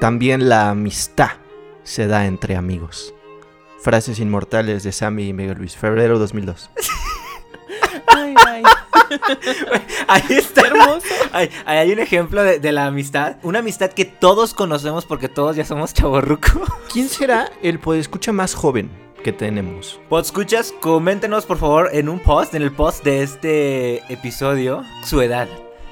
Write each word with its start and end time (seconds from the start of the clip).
también 0.00 0.48
la 0.48 0.70
amistad 0.70 1.32
se 1.84 2.06
da 2.06 2.26
entre 2.26 2.56
amigos. 2.56 3.14
Frases 3.80 4.18
inmortales 4.18 4.82
de 4.82 4.92
Sammy 4.92 5.28
y 5.28 5.32
Miguel 5.32 5.58
Luis, 5.58 5.76
febrero 5.76 6.18
2002. 6.18 6.70
Ay, 8.06 8.34
ay. 8.46 8.62
Ahí 10.08 10.22
está. 10.30 10.62
Hermoso. 10.62 11.06
Hay, 11.32 11.50
hay 11.64 11.92
un 11.92 11.98
ejemplo 11.98 12.42
de, 12.42 12.58
de 12.58 12.72
la 12.72 12.86
amistad. 12.86 13.36
Una 13.42 13.60
amistad 13.60 13.90
que 13.90 14.04
todos 14.04 14.54
conocemos 14.54 15.06
porque 15.06 15.28
todos 15.28 15.56
ya 15.56 15.64
somos 15.64 15.94
chaborruco. 15.94 16.48
¿Quién 16.92 17.08
será 17.08 17.50
el 17.62 17.78
podescucha 17.78 18.32
más 18.32 18.54
joven 18.54 18.90
que 19.22 19.32
tenemos? 19.32 20.00
Podscuchas, 20.08 20.72
coméntenos 20.80 21.46
por 21.46 21.58
favor 21.58 21.90
en 21.92 22.08
un 22.08 22.20
post, 22.20 22.54
en 22.54 22.62
el 22.62 22.72
post 22.72 23.04
de 23.04 23.22
este 23.22 24.12
episodio, 24.12 24.84
su 25.04 25.20
edad. 25.20 25.48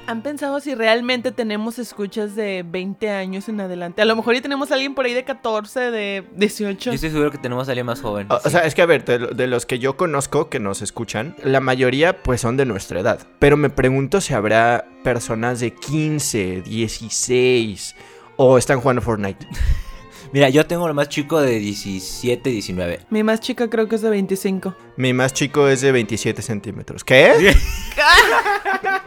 ¿Han 0.09 0.23
pensado 0.23 0.59
si 0.59 0.73
realmente 0.73 1.31
tenemos 1.31 1.77
escuchas 1.77 2.35
de 2.35 2.65
20 2.67 3.11
años 3.11 3.47
en 3.47 3.61
adelante? 3.61 4.01
A 4.01 4.05
lo 4.05 4.15
mejor 4.15 4.33
ya 4.33 4.41
tenemos 4.41 4.71
a 4.71 4.73
alguien 4.73 4.95
por 4.95 5.05
ahí 5.05 5.13
de 5.13 5.23
14, 5.23 5.91
de 5.91 6.23
18. 6.35 6.89
Yo 6.89 6.95
estoy 6.95 7.11
seguro 7.11 7.29
que 7.29 7.37
tenemos 7.37 7.67
a 7.67 7.73
alguien 7.73 7.85
más 7.85 8.01
joven. 8.01 8.25
O, 8.31 8.41
o 8.43 8.49
sea, 8.49 8.61
es 8.61 8.73
que 8.73 8.81
a 8.81 8.87
ver, 8.87 9.05
de, 9.05 9.19
de 9.19 9.45
los 9.45 9.67
que 9.67 9.77
yo 9.77 9.97
conozco 9.97 10.49
que 10.49 10.59
nos 10.59 10.81
escuchan, 10.81 11.35
la 11.43 11.59
mayoría 11.59 12.23
pues 12.23 12.41
son 12.41 12.57
de 12.57 12.65
nuestra 12.65 13.01
edad. 13.01 13.19
Pero 13.37 13.55
me 13.55 13.69
pregunto 13.69 14.19
si 14.19 14.33
habrá 14.33 14.87
personas 15.03 15.59
de 15.59 15.75
15, 15.75 16.63
16 16.63 17.95
o 18.37 18.57
están 18.57 18.81
jugando 18.81 19.03
Fortnite. 19.03 19.45
Mira, 20.31 20.49
yo 20.49 20.67
tengo 20.67 20.87
lo 20.87 20.93
más 20.93 21.09
chico 21.09 21.41
de 21.41 21.57
17, 21.57 22.51
19. 22.51 22.99
Mi 23.09 23.23
más 23.23 23.39
chica 23.39 23.67
creo 23.67 23.89
que 23.89 23.95
es 23.95 24.03
de 24.03 24.11
25. 24.11 24.75
Mi 24.95 25.11
más 25.11 25.33
chico 25.33 25.67
es 25.67 25.81
de 25.81 25.91
27 25.91 26.43
centímetros. 26.43 27.03
¿Qué? 27.03 27.33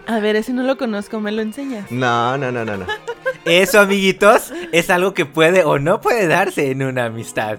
A 0.06 0.18
ver, 0.18 0.34
ese 0.34 0.52
no 0.52 0.64
lo 0.64 0.76
conozco, 0.76 1.20
¿me 1.20 1.30
lo 1.30 1.42
enseñas? 1.42 1.90
No, 1.92 2.36
no, 2.36 2.50
no, 2.50 2.64
no, 2.64 2.76
no. 2.76 2.86
Eso, 3.44 3.78
amiguitos, 3.78 4.52
es 4.72 4.90
algo 4.90 5.14
que 5.14 5.24
puede 5.24 5.62
o 5.62 5.78
no 5.78 6.00
puede 6.00 6.26
darse 6.26 6.72
en 6.72 6.82
una 6.82 7.04
amistad. 7.04 7.58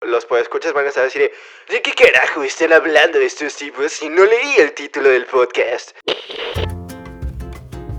Los 0.00 0.24
podescuchas 0.26 0.72
van 0.72 0.86
a 0.86 0.88
estar 0.88 1.04
así 1.04 1.18
de... 1.18 1.32
¿De 1.68 1.82
qué 1.82 1.92
carajo 1.92 2.44
están 2.44 2.72
hablando 2.72 3.18
estos 3.18 3.56
tipos 3.56 3.92
si 3.92 4.08
no 4.08 4.24
leí 4.24 4.54
el 4.58 4.72
título 4.72 5.08
del 5.08 5.26
podcast? 5.26 5.90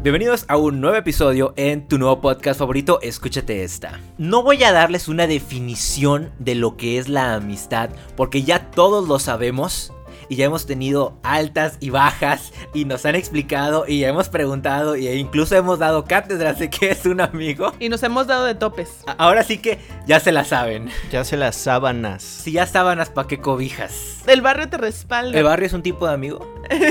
Bienvenidos 0.06 0.45
a 0.50 0.58
un 0.58 0.81
nuevo 0.81 0.98
episodio 0.98 1.56
en 1.58 1.88
tu 1.88 1.98
nuevo 1.98 2.22
podcast 2.22 2.59
favorito, 2.59 3.00
escúchate 3.02 3.64
esta. 3.64 4.00
No 4.20 4.44
voy 4.44 4.64
a 4.64 4.72
darles 4.72 5.08
una 5.08 5.25
definición 5.25 6.31
de 6.38 6.53
lo 6.53 6.78
que 6.78 7.00
es 7.00 7.09
la 7.09 7.34
amistad, 7.34 7.89
porque 8.16 8.44
ya 8.44 8.70
todos 8.70 9.08
lo 9.08 9.17
sabemos. 9.17 9.94
Y 10.30 10.36
ya 10.38 10.45
hemos 10.45 10.66
tenido 10.66 11.20
altas 11.23 11.78
y 11.80 11.90
bajas 11.90 12.52
y 12.73 12.86
nos 12.86 13.06
han 13.06 13.16
explicado 13.16 13.86
y 13.88 14.00
ya 14.00 14.09
hemos 14.09 14.30
preguntado 14.30 14.95
e 14.95 15.16
incluso 15.18 15.56
hemos 15.56 15.80
dado 15.80 16.06
cátedras 16.06 16.59
de 16.59 16.70
qué 16.70 16.92
es 16.92 17.06
un 17.06 17.22
amigo. 17.22 17.73
Y 17.80 17.90
nos 17.90 18.02
hemos 18.04 18.28
dado 18.28 18.46
de 18.46 18.56
topes. 18.56 19.03
Ahora 19.18 19.44
sí 19.44 19.58
que 19.59 19.80
ya 20.08 20.20
se 20.20 20.31
la 20.31 20.44
saben. 20.44 20.90
Ya 21.12 21.23
se 21.23 21.38
las 21.38 21.56
sábanas. 21.56 22.23
Si 22.23 22.52
ya 22.53 22.66
sábanas, 22.68 23.09
¿pa' 23.09 23.28
qué 23.28 23.40
cobijas? 23.40 24.23
El 24.28 24.42
barrio 24.42 24.68
te 24.70 24.78
respalda. 24.78 25.38
¿El 25.38 25.44
barrio 25.44 25.68
es 25.68 25.73
un 25.73 25.84
tipo 25.84 26.08
de 26.08 26.14
amigo? 26.14 26.53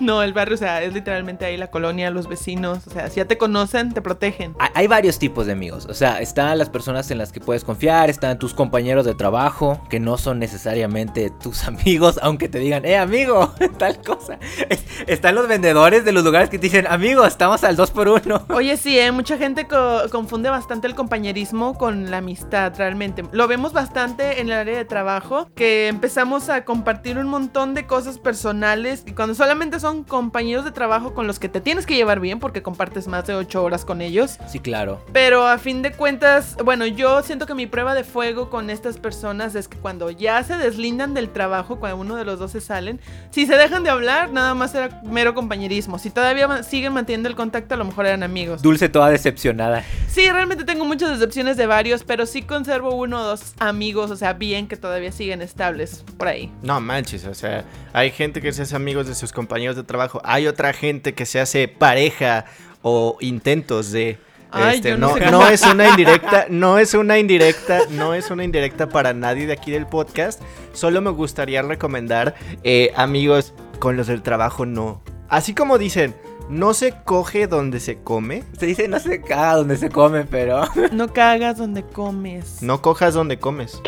No, 0.00 0.22
el 0.22 0.32
barrio, 0.32 0.56
o 0.56 0.58
sea, 0.58 0.82
es 0.82 0.92
literalmente 0.92 1.44
ahí 1.44 1.56
la 1.56 1.68
colonia, 1.70 2.10
los 2.10 2.28
vecinos. 2.28 2.86
O 2.86 2.90
sea, 2.90 3.08
si 3.08 3.16
ya 3.16 3.24
te 3.26 3.38
conocen, 3.38 3.94
te 3.94 4.02
protegen. 4.02 4.54
Hay- 4.58 4.70
Hay 4.74 4.86
varios 4.88 5.18
tipos 5.18 5.46
de 5.46 5.52
amigos, 5.52 5.86
o 5.88 5.94
sea, 5.94 6.20
están 6.20 6.58
las 6.58 6.68
personas 6.70 7.10
en 7.10 7.18
las 7.18 7.30
que 7.32 7.40
puedes 7.40 7.62
confiar, 7.64 8.10
están 8.10 8.38
tus 8.38 8.52
compañeros 8.52 9.06
de 9.06 9.14
trabajo, 9.14 9.80
que 9.88 10.00
no 10.00 10.18
son 10.18 10.38
necesariamente 10.38 11.30
tus 11.30 11.64
amigos, 11.68 12.18
aunque 12.22 12.48
te 12.48 12.58
digan, 12.58 12.65
eh, 12.72 12.96
amigo, 12.96 13.52
tal 13.78 14.00
cosa. 14.02 14.38
Es- 14.68 14.84
están 15.06 15.34
los 15.34 15.46
vendedores 15.48 16.04
de 16.04 16.12
los 16.12 16.24
lugares 16.24 16.48
que 16.50 16.58
te 16.58 16.66
dicen, 16.66 16.86
amigo, 16.88 17.24
estamos 17.26 17.62
al 17.64 17.76
2 17.76 17.90
por 17.90 18.08
1 18.08 18.46
Oye, 18.54 18.76
sí, 18.76 18.98
¿eh? 18.98 19.12
mucha 19.12 19.36
gente 19.38 19.66
co- 19.66 20.02
confunde 20.10 20.50
bastante 20.50 20.86
el 20.86 20.94
compañerismo 20.94 21.76
con 21.78 22.10
la 22.10 22.18
amistad, 22.18 22.72
realmente. 22.76 23.24
Lo 23.32 23.46
vemos 23.48 23.72
bastante 23.72 24.40
en 24.40 24.48
el 24.48 24.52
área 24.54 24.76
de 24.76 24.84
trabajo, 24.84 25.48
que 25.54 25.88
empezamos 25.88 26.48
a 26.48 26.64
compartir 26.64 27.18
un 27.18 27.26
montón 27.28 27.74
de 27.74 27.86
cosas 27.86 28.18
personales 28.18 29.04
y 29.06 29.12
cuando 29.12 29.34
solamente 29.34 29.80
son 29.80 30.04
compañeros 30.04 30.64
de 30.64 30.72
trabajo 30.72 31.14
con 31.14 31.26
los 31.26 31.38
que 31.38 31.48
te 31.48 31.60
tienes 31.60 31.86
que 31.86 31.94
llevar 31.94 32.20
bien 32.20 32.40
porque 32.40 32.62
compartes 32.62 33.06
más 33.06 33.26
de 33.26 33.34
8 33.34 33.62
horas 33.62 33.84
con 33.84 34.00
ellos. 34.00 34.38
Sí, 34.48 34.58
claro. 34.58 35.00
Pero 35.12 35.46
a 35.46 35.58
fin 35.58 35.82
de 35.82 35.92
cuentas, 35.92 36.56
bueno, 36.64 36.86
yo 36.86 37.22
siento 37.22 37.46
que 37.46 37.54
mi 37.54 37.66
prueba 37.66 37.94
de 37.94 38.04
fuego 38.04 38.50
con 38.50 38.70
estas 38.70 38.96
personas 38.98 39.54
es 39.54 39.68
que 39.68 39.76
cuando 39.78 40.10
ya 40.10 40.42
se 40.42 40.56
deslindan 40.56 41.14
del 41.14 41.30
trabajo, 41.30 41.76
cuando 41.78 41.98
uno 41.98 42.16
de 42.16 42.24
los 42.24 42.38
dos 42.38 42.54
se 42.60 42.66
salen, 42.66 43.00
si 43.30 43.46
se 43.46 43.56
dejan 43.56 43.84
de 43.84 43.90
hablar, 43.90 44.32
nada 44.32 44.54
más 44.54 44.74
era 44.74 45.00
mero 45.04 45.34
compañerismo. 45.34 45.98
Si 45.98 46.10
todavía 46.10 46.62
siguen 46.62 46.92
manteniendo 46.92 47.28
el 47.28 47.36
contacto, 47.36 47.74
a 47.74 47.76
lo 47.76 47.84
mejor 47.84 48.06
eran 48.06 48.22
amigos. 48.22 48.62
Dulce 48.62 48.88
toda 48.88 49.10
decepcionada. 49.10 49.84
Sí, 50.08 50.30
realmente 50.30 50.64
tengo 50.64 50.84
muchas 50.84 51.10
decepciones 51.10 51.56
de 51.56 51.66
varios, 51.66 52.04
pero 52.04 52.26
sí 52.26 52.42
conservo 52.42 52.94
uno 52.94 53.20
o 53.20 53.24
dos 53.24 53.54
amigos, 53.58 54.10
o 54.10 54.16
sea, 54.16 54.32
bien 54.32 54.68
que 54.68 54.76
todavía 54.76 55.12
siguen 55.12 55.42
estables 55.42 56.04
por 56.16 56.28
ahí. 56.28 56.50
No 56.62 56.80
manches, 56.80 57.26
o 57.26 57.34
sea, 57.34 57.64
hay 57.92 58.10
gente 58.10 58.40
que 58.40 58.52
se 58.52 58.62
hace 58.62 58.76
amigos 58.76 59.06
de 59.06 59.14
sus 59.14 59.32
compañeros 59.32 59.76
de 59.76 59.84
trabajo. 59.84 60.20
Hay 60.24 60.46
otra 60.46 60.72
gente 60.72 61.14
que 61.14 61.26
se 61.26 61.40
hace 61.40 61.68
pareja 61.68 62.46
o 62.82 63.16
intentos 63.20 63.92
de... 63.92 64.18
Ay, 64.56 64.76
este, 64.76 64.90
yo 64.90 64.98
no 64.98 65.08
no, 65.08 65.14
sé 65.14 65.26
no 65.26 65.38
cómo. 65.38 65.46
es 65.48 65.62
una 65.62 65.88
indirecta, 65.90 66.46
no 66.48 66.78
es 66.78 66.94
una 66.94 67.18
indirecta, 67.18 67.80
no 67.90 68.14
es 68.14 68.30
una 68.30 68.44
indirecta 68.44 68.88
para 68.88 69.12
nadie 69.12 69.46
de 69.46 69.52
aquí 69.52 69.70
del 69.70 69.86
podcast. 69.86 70.42
Solo 70.72 71.00
me 71.00 71.10
gustaría 71.10 71.62
recomendar, 71.62 72.34
eh, 72.62 72.92
amigos, 72.96 73.54
con 73.78 73.96
los 73.96 74.06
del 74.06 74.22
trabajo 74.22 74.66
no. 74.66 75.02
Así 75.28 75.54
como 75.54 75.78
dicen, 75.78 76.14
no 76.48 76.74
se 76.74 76.94
coge 77.04 77.46
donde 77.46 77.80
se 77.80 78.02
come, 78.02 78.44
Se 78.58 78.66
dice, 78.66 78.88
no 78.88 79.00
sé 79.00 79.20
cada 79.20 79.56
donde 79.56 79.76
se 79.76 79.90
come, 79.90 80.24
pero... 80.24 80.62
No 80.92 81.12
cagas 81.12 81.58
donde 81.58 81.82
comes. 81.82 82.62
no 82.62 82.80
cojas 82.82 83.14
donde 83.14 83.38
comes. 83.38 83.80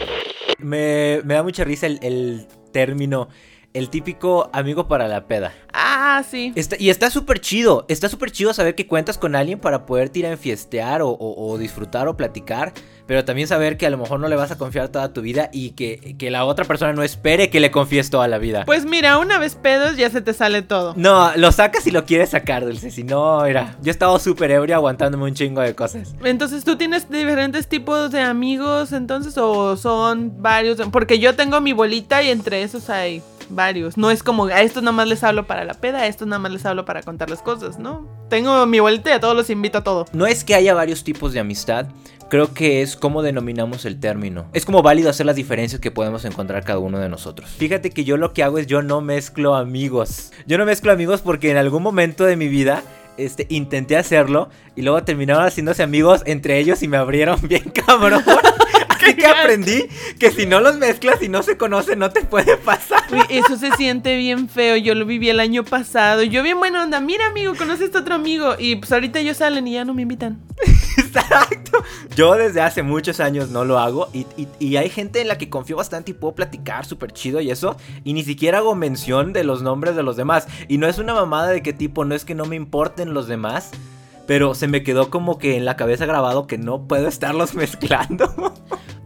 me, 0.59 1.21
me 1.25 1.35
da 1.35 1.43
mucha 1.43 1.65
risa 1.65 1.87
el, 1.87 1.99
el 2.03 2.49
término, 2.73 3.29
el 3.79 3.91
típico 3.91 4.51
amigo 4.53 4.89
para 4.89 5.09
la 5.09 5.27
peda. 5.27 5.53
Ah, 5.73 6.23
sí. 6.29 6.53
Está- 6.57 6.77
y 6.79 6.91
está 6.91 7.11
súper 7.11 7.41
chido, 7.41 7.85
está 7.89 8.09
súper 8.09 8.31
chido 8.33 8.53
saber 8.53 8.75
que 8.75 8.87
cuentas 8.87 9.17
con 9.19 9.37
alguien 9.37 9.59
para 9.61 9.87
poder 9.87 10.11
ir 10.15 10.27
a 10.27 10.31
enfiestear 10.33 11.03
o, 11.03 11.09
o- 11.11 11.51
o 11.53 11.59
disfrutar 11.59 12.09
o 12.09 12.17
platicar, 12.17 12.73
pero 13.07 13.25
también 13.25 13.47
saber 13.49 13.77
que 13.77 13.87
a 13.87 13.91
lo 13.91 13.97
mejor 13.99 14.19
no 14.21 14.29
le 14.29 14.37
vas 14.37 14.51
a 14.51 14.59
confiar 14.59 14.89
toda 14.89 15.13
tu 15.13 15.23
vida 15.23 15.49
y 15.53 15.71
que, 15.71 16.17
que 16.19 16.31
la 16.31 16.45
otra 16.45 16.65
persona 16.65 16.93
no 16.93 17.03
espere 17.03 17.49
que 17.51 17.61
le 17.61 17.71
confíes 17.71 18.11
toda 18.11 18.27
la 18.29 18.39
vida. 18.39 18.65
Pues 18.65 18.85
mira, 18.85 19.19
una 19.19 19.39
vez 19.39 19.55
pedos 19.55 19.97
ya 19.97 20.11
se 20.11 20.21
te 20.21 20.35
sale 20.35 20.63
todo. 20.63 20.95
no, 20.97 21.31
lo 21.37 21.53
sacas 21.53 21.85
si 21.85 21.91
lo 21.91 22.05
quieres 22.05 22.31
sacar, 22.31 22.65
Dulce, 22.65 22.91
si 22.91 23.05
no, 23.05 23.45
era, 23.47 23.77
yo 23.81 23.89
he 23.89 23.91
estado 23.91 24.19
súper 24.19 24.51
ebrio 24.51 24.75
aguantándome 24.75 25.25
un 25.25 25.35
chingo 25.35 25.61
de 25.61 25.75
cosas. 25.75 26.15
Entonces, 26.25 26.65
¿tú 26.65 26.77
tienes 26.77 27.09
diferentes 27.11 27.69
tipos 27.69 28.11
de 28.11 28.21
amigos 28.21 28.93
entonces 28.93 29.39
o 29.39 29.77
son 29.77 30.43
varios? 30.43 30.79
Porque 30.91 31.19
yo 31.19 31.35
tengo 31.37 31.61
mi 31.61 31.73
bolita 31.73 32.23
y 32.23 32.31
entre 32.31 32.63
esos 32.63 32.91
hay 32.91 33.23
varios. 33.51 33.97
No 33.97 34.11
es 34.11 34.23
como 34.23 34.47
a 34.47 34.63
estos 34.63 34.83
nada 34.83 34.93
más 34.97 35.09
les 35.09 35.25
hablo 35.25 35.47
para 35.47 35.65
la 35.65 35.75
peda, 35.75 36.01
a 36.01 36.07
estos 36.07 36.27
nada 36.29 36.39
más 36.39 36.53
les 36.53 36.67
hablo 36.67 36.85
para 36.85 37.03
contar 37.03 37.31
las 37.31 37.43
cosas, 37.43 37.79
¿no? 37.79 38.07
Tengo 38.29 38.67
mi 38.67 38.79
y 38.79 39.11
a 39.11 39.21
todos 39.21 39.37
los 39.37 39.51
invito 39.51 39.79
a 39.79 39.85
todo. 39.85 40.07
No 40.13 40.27
es 40.27 40.45
que 40.45 40.55
haya 40.55 40.75
varios 40.75 41.05
tipos 41.05 41.33
de 41.33 41.41
amistad, 41.41 41.87
creo 42.29 42.53
que 42.53 42.83
es 42.83 42.97
como 42.97 43.23
denominamos 43.23 43.85
el 43.85 43.99
término. 43.99 44.47
Es 44.53 44.65
como 44.65 44.83
válido 44.83 45.11
hacer 45.11 45.27
las 45.27 45.37
diferencias 45.37 45.81
que 45.81 45.91
podemos 45.91 46.25
encontrar 46.25 46.65
cada 46.65 46.79
uno 46.79 46.99
de 46.99 47.09
nosotros. 47.09 47.51
Fíjate 47.51 47.91
que 47.91 48.05
yo 48.05 48.17
lo 48.17 48.33
que 48.33 48.43
hago 48.43 48.59
es 48.59 48.67
yo 48.67 48.83
no 48.83 49.01
mezclo 49.01 49.55
amigos. 49.55 50.33
Yo 50.47 50.59
no 50.59 50.65
mezclo 50.65 50.93
amigos 50.93 51.21
porque 51.21 51.51
en 51.51 51.57
algún 51.57 51.83
momento 51.83 52.25
de 52.25 52.37
mi 52.37 52.49
vida 52.49 52.83
este, 53.17 53.47
intenté 53.51 53.97
hacerlo 53.97 54.49
y 54.77 54.83
luego 54.83 55.03
terminaron 55.03 55.45
haciéndose 55.45 55.83
amigos 55.83 56.23
entre 56.27 56.59
ellos 56.59 56.83
y 56.83 56.89
me 56.89 56.97
abrieron 56.97 57.41
bien 57.49 57.71
cabrón. 57.71 58.23
Así 59.09 59.17
que 59.17 59.27
aprendí 59.27 59.85
que 60.19 60.31
si 60.31 60.47
no 60.47 60.61
los 60.61 60.77
mezclas 60.77 61.23
y 61.23 61.29
no 61.29 61.43
se 61.43 61.57
conocen 61.57 61.99
no 61.99 62.11
te 62.11 62.23
puede 62.23 62.57
pasar. 62.57 63.03
Eso 63.29 63.57
se 63.57 63.71
siente 63.73 64.17
bien 64.17 64.49
feo. 64.49 64.77
Yo 64.77 64.95
lo 64.95 65.05
viví 65.07 65.29
el 65.29 65.41
año 65.41 65.65
pasado. 65.65 66.23
Yo 66.23 66.43
bien 66.43 66.59
buena 66.59 66.83
onda. 66.83 67.01
Mira, 67.01 67.27
amigo, 67.27 67.55
conoces 67.57 67.83
a 67.83 67.85
este 67.87 67.99
otro 67.99 68.15
amigo. 68.15 68.55
Y 68.59 68.77
pues 68.77 68.93
ahorita 68.93 69.19
ellos 69.19 69.39
salen 69.39 69.67
y 69.67 69.73
ya 69.75 69.85
no 69.85 69.95
me 69.95 70.03
invitan. 70.03 70.41
Exacto. 70.97 71.83
Yo 72.17 72.35
desde 72.35 72.61
hace 72.61 72.83
muchos 72.83 73.21
años 73.21 73.51
no 73.51 73.65
lo 73.65 73.79
hago 73.79 74.09
y, 74.13 74.27
y- 74.37 74.49
y 74.59 74.77
hay 74.77 74.91
gente 74.91 75.21
en 75.21 75.29
la 75.29 75.39
que 75.39 75.49
confío 75.49 75.77
bastante 75.77 76.11
y 76.11 76.15
puedo 76.15 76.35
platicar 76.35 76.85
súper 76.85 77.13
chido 77.13 77.41
y 77.41 77.51
eso. 77.51 77.77
Y 78.05 78.13
ni 78.13 78.25
siquiera 78.25 78.59
hago 78.59 78.75
mención 78.75 79.33
de 79.33 79.45
los 79.45 79.63
nombres 79.63 79.97
de 79.97 80.03
los 80.03 80.17
demás. 80.17 80.47
Y 80.69 80.79
no 80.79 80.87
es 80.87 80.99
una 80.99 81.15
mamada 81.15 81.49
de 81.49 81.63
qué 81.63 81.73
tipo, 81.73 82.05
no 82.05 82.15
es 82.15 82.25
que 82.25 82.35
no 82.35 82.45
me 82.45 82.57
importen 82.57 83.15
los 83.15 83.29
demás. 83.29 83.71
Pero 84.27 84.55
se 84.55 84.69
me 84.69 84.83
quedó 84.83 85.09
como 85.09 85.39
que 85.39 85.57
en 85.57 85.65
la 85.65 85.77
cabeza 85.77 86.05
grabado 86.05 86.47
que 86.47 86.59
no 86.59 86.87
puedo 86.87 87.09
estarlos 87.09 87.55
mezclando. 87.55 88.55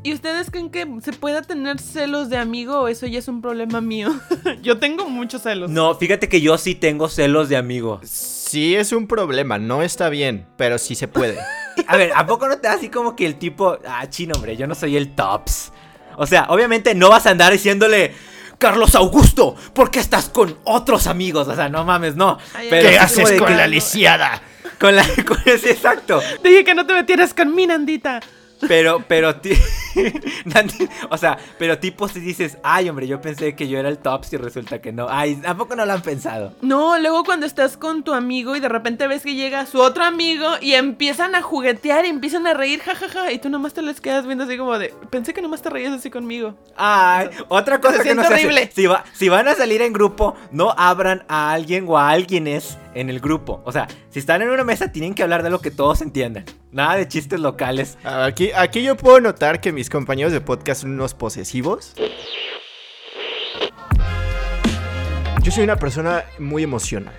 ¿Y 0.05 0.13
ustedes 0.13 0.51
creen 0.51 0.69
que 0.71 0.85
se 1.01 1.13
pueda 1.13 1.43
tener 1.43 1.79
celos 1.79 2.29
de 2.29 2.37
amigo 2.37 2.81
o 2.81 2.89
eso 2.89 3.07
ya 3.07 3.21
es 3.21 3.29
un 3.29 3.41
problema 3.41 3.81
mío? 3.81 4.13
Yo 4.63 4.79
tengo 4.79 5.09
muchos 5.09 5.43
celos. 5.43 5.71
No, 5.71 5.95
fíjate 5.95 6.29
que 6.29 6.41
yo 6.41 6.59
sí 6.59 6.75
tengo 6.75 7.09
celos 7.09 7.49
de 7.49 7.57
amigos. 7.57 8.01
Sí 8.09 8.75
es 8.75 8.93
un 8.93 9.07
problema, 9.07 9.59
no 9.59 9.83
está 9.83 10.09
bien, 10.09 10.47
pero 10.57 10.79
sí 10.79 10.97
se 10.97 11.07
puede. 11.07 11.39
A 11.87 11.97
ver, 11.97 12.13
¿a 12.17 12.27
poco 12.27 12.49
no 12.49 12.59
te 12.59 12.67
da 12.69 12.75
así 12.75 12.89
como 12.89 13.15
que 13.17 13.25
el 13.27 13.37
tipo, 13.39 13.79
ah, 13.89 14.09
chino, 14.11 14.35
hombre, 14.35 14.57
yo 14.57 14.67
no 14.67 14.75
soy 14.75 14.97
el 14.97 15.15
tops? 15.15 15.73
O 16.17 16.27
sea, 16.27 16.47
obviamente 16.51 16.95
no 16.95 17.09
vas 17.09 17.27
a 17.27 17.31
andar 17.31 17.53
diciéndole, 17.53 18.13
Carlos 18.59 18.95
Augusto, 18.95 19.55
¿por 19.73 19.91
qué 19.91 20.01
estás 20.01 20.29
con 20.29 20.59
otros 20.65 21.07
amigos? 21.07 21.49
O 21.49 21.55
sea, 21.55 21.69
no 21.69 21.85
mames, 21.85 22.15
no. 22.17 22.39
Ay, 22.55 22.67
Pero 22.69 22.89
ay, 22.89 22.95
¿Qué 22.95 23.01
haces 23.01 23.33
con 23.39 23.49
que- 23.49 23.55
la 23.55 23.67
lisiada? 23.67 24.43
Con 24.79 24.97
la. 24.97 25.05
Con 25.27 25.39
ese 25.47 25.71
exacto. 25.71 26.21
Te 26.43 26.49
dije 26.49 26.65
que 26.65 26.75
no 26.75 26.85
te 26.87 26.93
metieras 26.93 27.33
con 27.35 27.55
mi 27.55 27.67
Nandita. 27.69 28.21
Pero, 28.69 29.05
pero, 29.09 29.35
o 31.11 31.17
sea, 31.19 31.39
pero 31.59 31.79
tipo 31.79 32.09
si 32.09 32.21
dices, 32.21 32.59
ay, 32.63 32.89
hombre, 32.89 33.07
yo 33.07 33.21
pensé 33.21 33.55
que 33.55 33.69
yo 33.69 33.79
era 33.79 33.89
el 33.89 33.99
top 33.99 34.25
si 34.25 34.37
resulta 34.37 34.81
que 34.81 34.93
no. 34.93 35.07
Ay, 35.11 35.37
tampoco 35.37 35.77
no 35.77 35.85
lo 35.87 35.93
han 35.93 36.03
pensado. 36.03 36.53
No, 36.63 36.99
luego 36.99 37.25
cuando 37.25 37.47
estás 37.47 37.77
con 37.77 38.03
tu 38.03 38.15
amigo 38.15 38.57
y 38.57 38.61
de 38.61 38.69
repente 38.69 39.07
ves 39.07 39.23
que 39.23 39.35
llega 39.35 39.67
su 39.67 39.81
otro 39.81 40.05
amigo 40.05 40.47
y 40.61 40.75
empiezan 40.75 41.35
a 41.35 41.43
juguetear 41.43 42.05
y 42.05 42.09
empiezan 42.09 42.47
a 42.47 42.55
reír, 42.55 42.81
jajaja, 42.81 43.33
y 43.33 43.39
tú 43.39 43.49
nomás 43.51 43.75
te 43.75 43.83
les 43.83 44.01
quedas 44.01 44.27
viendo 44.27 44.45
así 44.45 44.57
como 44.57 44.79
de, 44.79 44.95
pensé 45.11 45.35
que 45.35 45.43
nomás 45.43 45.63
te 45.63 45.71
reías 45.71 45.93
así 45.93 46.11
conmigo. 46.11 46.55
Ay, 46.77 47.29
otra 47.49 47.81
cosa 47.81 48.03
que 48.03 48.15
no 48.15 48.23
siente 48.23 48.29
se 48.29 48.35
hace. 48.35 48.45
horrible. 48.47 48.71
Si, 48.75 48.87
va- 48.87 49.05
si 49.13 49.29
van 49.29 49.49
a 49.49 49.55
salir 49.55 49.83
en 49.83 49.93
grupo, 49.93 50.35
no 50.51 50.73
abran 50.77 51.25
a 51.29 51.53
alguien 51.53 51.85
o 51.89 51.99
a 51.99 52.11
alguienes 52.11 52.79
en 52.95 53.11
el 53.11 53.21
grupo. 53.21 53.61
O 53.65 53.73
sea, 53.73 53.89
si 54.11 54.19
están 54.19 54.43
en 54.43 54.51
una 54.51 54.65
mesa, 54.65 54.93
tienen 54.93 55.15
que 55.15 55.23
hablar 55.23 55.43
de 55.43 55.51
lo 55.51 55.61
que 55.61 55.71
todos 55.71 56.01
entiendan. 56.03 56.45
Nada 56.73 56.97
de 56.97 57.07
chistes 57.07 57.39
locales. 57.39 57.99
Aquí, 58.03 58.51
aquí 58.57 58.83
yo 58.83 58.97
puedo 58.97 59.21
notar 59.21 59.61
que 59.61 59.73
mis 59.73 59.91
compañeros 59.91 60.33
de 60.33 60.41
podcast 60.41 60.81
son 60.83 60.93
unos 60.93 61.13
posesivos. 61.13 61.93
Yo 65.43 65.53
soy 65.53 65.65
una 65.65 65.77
persona 65.77 66.25
muy 66.39 66.63
emocional. 66.63 67.15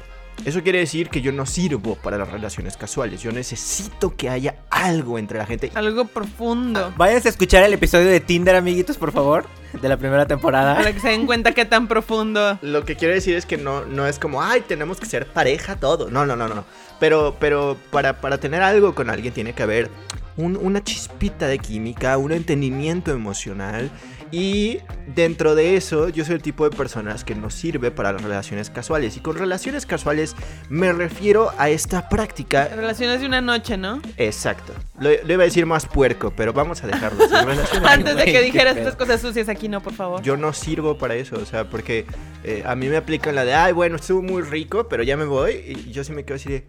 Eso 0.46 0.62
quiere 0.62 0.80
decir 0.80 1.10
que 1.10 1.22
yo 1.22 1.32
no 1.32 1.46
sirvo 1.46 1.96
para 1.96 2.18
las 2.18 2.30
relaciones 2.30 2.76
casuales. 2.76 3.22
Yo 3.22 3.32
necesito 3.32 4.16
que 4.16 4.30
haya 4.30 4.56
algo 4.70 5.18
entre 5.18 5.38
la 5.38 5.46
gente. 5.46 5.72
Algo 5.74 6.06
profundo. 6.06 6.94
Váyanse 6.98 7.30
a 7.30 7.32
escuchar 7.32 7.64
el 7.64 7.74
episodio 7.74 8.08
de 8.10 8.20
Tinder, 8.20 8.56
amiguitos, 8.56 8.98
por 8.98 9.12
favor, 9.14 9.46
de 9.82 9.88
la 9.88 9.96
primera 9.98 10.26
temporada. 10.26 10.76
Para 10.76 10.92
que 10.92 11.00
se 11.00 11.10
den 11.10 11.26
cuenta 11.26 11.54
qué 11.54 11.64
tan 11.66 11.88
profundo. 11.88 12.58
Lo 12.62 12.84
que 12.84 12.96
quiero 12.98 13.14
decir 13.14 13.36
es 13.36 13.46
que 13.46 13.58
no, 13.58 13.86
no 13.86 14.06
es 14.06 14.20
como, 14.20 14.42
ay, 14.44 14.62
tenemos 14.68 15.00
que 15.00 15.06
ser 15.06 15.28
pareja 15.28 15.78
todo. 15.78 16.10
No, 16.10 16.26
no, 16.26 16.36
no, 16.36 16.48
no. 16.50 16.56
no. 16.56 16.66
Pero, 17.00 17.36
pero 17.40 17.78
para, 17.92 18.20
para 18.20 18.38
tener 18.40 18.62
algo 18.62 18.96
con 18.96 19.10
alguien 19.10 19.34
tiene 19.34 19.54
que 19.54 19.64
haber 19.64 19.90
un- 20.38 20.58
una 20.58 20.84
chispita 20.84 21.48
de 21.48 21.60
química, 21.60 22.18
un 22.18 22.32
entendimiento 22.34 23.12
emocional. 23.12 23.92
Y 24.34 24.80
dentro 25.14 25.54
de 25.54 25.76
eso, 25.76 26.10
yo 26.10 26.26
soy 26.26 26.34
el 26.34 26.42
tipo 26.42 26.68
de 26.68 26.76
personas 26.76 27.24
que 27.24 27.36
no 27.36 27.52
sirve 27.52 27.92
para 27.92 28.12
las 28.14 28.24
relaciones 28.24 28.72
casuales. 28.72 29.16
Y 29.16 29.20
con 29.20 29.38
relaciones 29.38 29.86
casuales 29.86 30.36
me 30.70 30.92
refiero 30.92 31.52
a 31.60 31.70
esta 31.70 32.10
práctica. 32.10 32.68
Relaciones 32.70 33.20
de 33.20 33.28
una 33.28 33.42
noche, 33.42 33.78
¿no? 33.78 34.02
Exacto. 34.18 34.74
Lo, 35.00 35.12
lo 35.24 35.34
iba 35.34 35.44
a 35.44 35.46
decir 35.46 35.68
más 35.68 35.86
puerco, 35.86 36.34
pero 36.36 36.52
vamos 36.52 36.84
a 36.84 36.88
dejarlo. 36.88 37.24
Antes 37.88 38.16
de 38.16 38.26
que 38.26 38.42
dijeras 38.42 38.76
estas 38.76 38.96
cosas 38.96 39.22
sucias 39.22 39.50
aquí, 39.50 39.70
no, 39.70 39.84
por 39.84 39.94
favor. 39.94 40.24
Yo 40.24 40.36
no 40.36 40.52
sirvo 40.52 40.98
para 40.98 41.14
eso, 41.14 41.36
o 41.36 41.46
sea, 41.46 41.70
porque 41.70 42.08
eh, 42.44 42.64
a 42.66 42.76
mí 42.76 42.88
me 42.88 42.98
aplican 42.98 43.36
la 43.36 43.46
de, 43.46 43.54
ay, 43.54 43.72
bueno, 43.72 43.98
estuvo 43.98 44.24
muy 44.24 44.42
rico, 44.42 44.88
pero 44.90 45.04
ya 45.04 45.16
me 45.16 45.26
voy. 45.26 45.52
Y 45.86 45.92
yo 45.92 46.04
sí 46.04 46.12
me 46.12 46.26
quedo 46.26 46.38
así 46.38 46.50
de, 46.50 46.64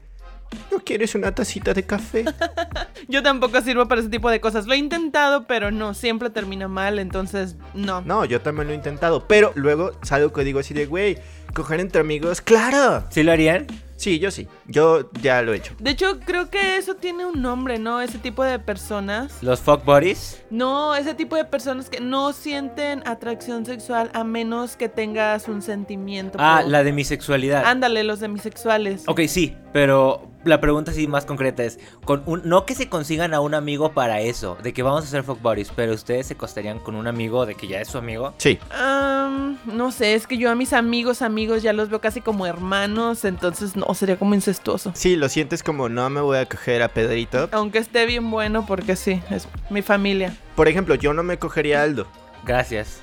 ¿no 0.70 0.78
quieres 0.80 1.14
una 1.14 1.34
tacita 1.34 1.74
de 1.74 1.84
café? 1.84 2.24
Yo 3.08 3.22
tampoco 3.22 3.60
sirvo 3.60 3.86
para 3.86 4.00
ese 4.00 4.10
tipo 4.10 4.30
de 4.30 4.40
cosas. 4.40 4.66
Lo 4.66 4.74
he 4.74 4.78
intentado, 4.78 5.46
pero 5.46 5.70
no, 5.70 5.94
siempre 5.94 6.30
termina 6.30 6.68
mal, 6.68 6.98
entonces 6.98 7.56
no. 7.74 8.00
No, 8.02 8.24
yo 8.24 8.40
también 8.40 8.66
lo 8.68 8.72
he 8.72 8.76
intentado, 8.76 9.26
pero 9.28 9.52
luego 9.56 9.92
salgo 10.02 10.32
que 10.32 10.42
digo 10.44 10.58
así 10.60 10.72
de, 10.74 10.86
güey, 10.86 11.18
coger 11.54 11.80
entre 11.80 12.00
amigos, 12.00 12.40
claro. 12.40 13.04
¿Sí 13.10 13.22
lo 13.22 13.32
harían? 13.32 13.66
Sí, 13.96 14.18
yo 14.18 14.30
sí, 14.30 14.48
yo 14.66 15.10
ya 15.22 15.40
lo 15.42 15.52
he 15.54 15.58
hecho. 15.58 15.74
De 15.78 15.90
hecho, 15.90 16.18
creo 16.20 16.50
que 16.50 16.76
eso 16.76 16.94
tiene 16.96 17.24
un 17.26 17.40
nombre, 17.40 17.78
¿no? 17.78 18.00
Ese 18.00 18.18
tipo 18.18 18.42
de 18.42 18.58
personas. 18.58 19.42
¿Los 19.42 19.60
fuck 19.60 19.84
buddies? 19.84 20.42
No, 20.50 20.94
ese 20.96 21.14
tipo 21.14 21.36
de 21.36 21.44
personas 21.44 21.88
que 21.90 22.00
no 22.00 22.32
sienten 22.32 23.06
atracción 23.06 23.64
sexual 23.64 24.10
a 24.12 24.24
menos 24.24 24.76
que 24.76 24.88
tengas 24.88 25.46
un 25.48 25.62
sentimiento. 25.62 26.38
Ah, 26.40 26.60
por- 26.62 26.70
la 26.70 26.82
de 26.82 26.92
mi 26.92 27.04
sexualidad. 27.04 27.64
Ándale, 27.66 28.02
los 28.02 28.18
demisexuales. 28.20 29.04
Ok, 29.06 29.20
sí, 29.28 29.56
pero 29.72 30.28
la 30.44 30.60
pregunta 30.60 30.92
sí 30.92 31.06
más 31.06 31.24
concreta 31.24 31.64
es, 31.64 31.78
con 32.04 32.22
un- 32.26 32.42
no 32.44 32.66
que 32.66 32.74
se 32.74 32.88
consigan 32.88 33.34
a 33.34 33.40
un 33.40 33.54
amigo 33.54 33.92
para 33.92 34.20
eso, 34.20 34.56
de 34.62 34.72
que 34.72 34.82
vamos 34.82 35.04
a 35.04 35.06
hacer 35.06 35.22
fuck 35.24 35.40
buddies, 35.42 35.70
pero 35.74 35.92
ustedes 35.94 36.26
se 36.26 36.36
costarían 36.36 36.78
con 36.78 36.94
un 36.94 37.06
amigo 37.06 37.46
de 37.46 37.54
que 37.54 37.66
ya 37.66 37.80
es 37.80 37.88
su 37.88 37.98
amigo. 37.98 38.34
Sí. 38.38 38.58
Am, 38.70 39.58
no 39.66 39.90
sé, 39.92 40.14
es 40.14 40.26
que 40.26 40.36
yo 40.38 40.50
a 40.50 40.54
mis 40.54 40.72
amigos, 40.72 41.22
amigos 41.22 41.62
ya 41.62 41.72
los 41.72 41.88
veo 41.88 42.00
casi 42.00 42.20
como 42.20 42.46
hermanos, 42.46 43.24
entonces 43.24 43.76
no, 43.76 43.92
sería 43.94 44.18
como 44.18 44.34
incestuoso. 44.34 44.92
Sí, 44.94 45.16
lo 45.16 45.28
sientes 45.28 45.62
como 45.62 45.88
no 45.88 46.08
me 46.10 46.20
voy 46.20 46.38
a 46.38 46.46
coger 46.46 46.82
a 46.82 46.88
Pedrito. 46.88 47.48
Aunque 47.52 47.78
esté 47.78 48.06
bien 48.06 48.30
bueno, 48.30 48.66
porque 48.66 48.96
sí, 48.96 49.22
es 49.30 49.48
mi 49.70 49.82
familia. 49.82 50.36
Por 50.56 50.68
ejemplo, 50.68 50.94
yo 50.94 51.12
no 51.14 51.22
me 51.22 51.38
cogería 51.38 51.80
a 51.80 51.84
Aldo. 51.84 52.06
Gracias. 52.44 53.00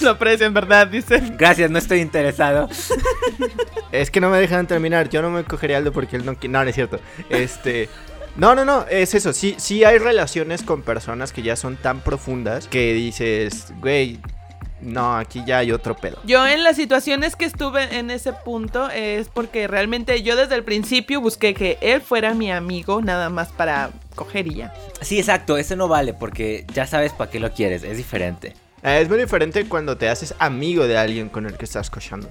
Lo 0.00 0.10
aprecio, 0.10 0.46
en 0.46 0.54
verdad, 0.54 0.86
dicen. 0.86 1.36
Gracias, 1.38 1.70
no 1.70 1.78
estoy 1.78 2.00
interesado. 2.00 2.68
Es 3.90 4.10
que 4.10 4.20
no 4.20 4.30
me 4.30 4.38
dejan 4.38 4.66
terminar. 4.66 5.08
Yo 5.08 5.22
no 5.22 5.30
me 5.30 5.44
cogería 5.44 5.76
Aldo 5.76 5.92
porque 5.92 6.16
él 6.16 6.24
no 6.24 6.32
No, 6.32 6.64
no 6.64 6.68
es 6.68 6.74
cierto. 6.74 6.98
Este. 7.28 7.88
No, 8.36 8.54
no, 8.54 8.64
no, 8.64 8.86
es 8.88 9.14
eso. 9.14 9.32
Sí, 9.32 9.54
sí 9.58 9.84
hay 9.84 9.98
relaciones 9.98 10.62
con 10.62 10.82
personas 10.82 11.32
que 11.32 11.42
ya 11.42 11.54
son 11.56 11.76
tan 11.76 12.00
profundas 12.00 12.66
que 12.66 12.94
dices, 12.94 13.74
güey, 13.80 14.18
no, 14.82 15.16
aquí 15.16 15.42
ya 15.46 15.58
hay 15.58 15.70
otro 15.70 15.96
pedo. 15.96 16.18
Yo 16.24 16.46
en 16.46 16.64
las 16.64 16.76
situaciones 16.76 17.36
que 17.36 17.44
estuve 17.44 17.98
en 17.98 18.10
ese 18.10 18.32
punto 18.32 18.90
es 18.90 19.28
porque 19.28 19.68
realmente 19.68 20.22
yo 20.22 20.34
desde 20.34 20.54
el 20.54 20.64
principio 20.64 21.20
busqué 21.20 21.54
que 21.54 21.78
él 21.80 22.00
fuera 22.00 22.34
mi 22.34 22.50
amigo, 22.50 23.00
nada 23.00 23.28
más 23.30 23.48
para 23.48 23.90
coger 24.14 24.46
y 24.46 24.56
ya. 24.56 24.74
Sí, 25.00 25.18
exacto, 25.18 25.56
ese 25.56 25.76
no 25.76 25.88
vale 25.88 26.14
porque 26.14 26.66
ya 26.72 26.86
sabes 26.86 27.12
para 27.12 27.30
qué 27.30 27.38
lo 27.38 27.52
quieres, 27.52 27.84
es 27.84 27.96
diferente. 27.96 28.54
Eh, 28.82 29.00
es 29.00 29.08
muy 29.08 29.18
diferente 29.18 29.64
cuando 29.68 29.96
te 29.96 30.08
haces 30.08 30.34
amigo 30.38 30.86
de 30.86 30.98
alguien 30.98 31.28
con 31.28 31.46
el 31.46 31.56
que 31.56 31.64
estás 31.64 31.90
cochando. 31.90 32.28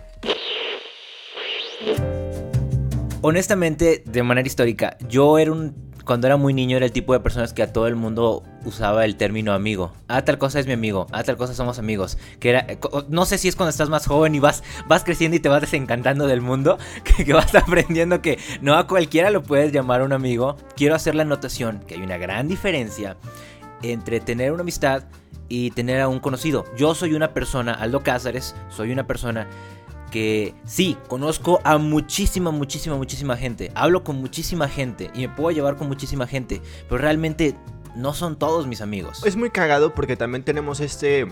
Honestamente, 3.21 4.03
de 4.05 4.23
manera 4.23 4.47
histórica, 4.47 4.97
yo 5.07 5.37
era 5.37 5.51
un... 5.51 5.91
Cuando 6.03 6.25
era 6.25 6.35
muy 6.35 6.51
niño 6.55 6.77
era 6.77 6.85
el 6.87 6.91
tipo 6.91 7.13
de 7.13 7.19
personas 7.19 7.53
que 7.53 7.61
a 7.61 7.71
todo 7.71 7.85
el 7.85 7.95
mundo 7.95 8.43
usaba 8.65 9.05
el 9.05 9.15
término 9.17 9.53
amigo. 9.53 9.93
Ah, 10.07 10.25
tal 10.25 10.39
cosa 10.39 10.59
es 10.59 10.65
mi 10.65 10.73
amigo. 10.73 11.05
Ah, 11.11 11.23
tal 11.23 11.37
cosa 11.37 11.53
somos 11.53 11.77
amigos. 11.77 12.17
Que 12.39 12.49
era... 12.49 12.61
eh, 12.67 12.79
No 13.07 13.25
sé 13.25 13.37
si 13.37 13.47
es 13.47 13.55
cuando 13.55 13.69
estás 13.69 13.89
más 13.89 14.07
joven 14.07 14.33
y 14.33 14.39
vas, 14.39 14.63
vas 14.87 15.03
creciendo 15.03 15.37
y 15.37 15.39
te 15.39 15.47
vas 15.47 15.61
desencantando 15.61 16.25
del 16.25 16.41
mundo. 16.41 16.79
Que, 17.03 17.23
que 17.23 17.33
vas 17.33 17.53
aprendiendo 17.55 18.19
que 18.21 18.39
no 18.61 18.75
a 18.75 18.87
cualquiera 18.87 19.29
lo 19.29 19.43
puedes 19.43 19.71
llamar 19.71 20.01
un 20.01 20.11
amigo. 20.11 20.57
Quiero 20.75 20.95
hacer 20.95 21.13
la 21.13 21.21
anotación 21.21 21.81
que 21.87 21.93
hay 21.95 22.01
una 22.01 22.17
gran 22.17 22.47
diferencia 22.47 23.15
entre 23.83 24.19
tener 24.19 24.51
una 24.51 24.61
amistad 24.61 25.03
y 25.51 25.69
tener 25.71 25.99
a 25.99 26.07
un 26.07 26.19
conocido. 26.19 26.63
Yo 26.77 26.95
soy 26.95 27.13
una 27.13 27.33
persona, 27.33 27.73
Aldo 27.73 28.01
Cázares, 28.03 28.55
soy 28.69 28.93
una 28.93 29.05
persona 29.05 29.49
que 30.09 30.55
sí, 30.63 30.95
conozco 31.09 31.59
a 31.65 31.77
muchísima, 31.77 32.51
muchísima, 32.51 32.95
muchísima 32.95 33.35
gente. 33.35 33.69
Hablo 33.75 34.05
con 34.05 34.15
muchísima 34.15 34.69
gente 34.69 35.11
y 35.13 35.27
me 35.27 35.29
puedo 35.29 35.51
llevar 35.51 35.75
con 35.75 35.89
muchísima 35.89 36.25
gente, 36.25 36.61
pero 36.87 36.99
realmente 36.99 37.57
no 37.97 38.13
son 38.13 38.37
todos 38.37 38.65
mis 38.65 38.79
amigos. 38.79 39.25
Es 39.25 39.35
muy 39.35 39.49
cagado 39.49 39.93
porque 39.93 40.15
también 40.15 40.45
tenemos 40.45 40.79
este 40.79 41.27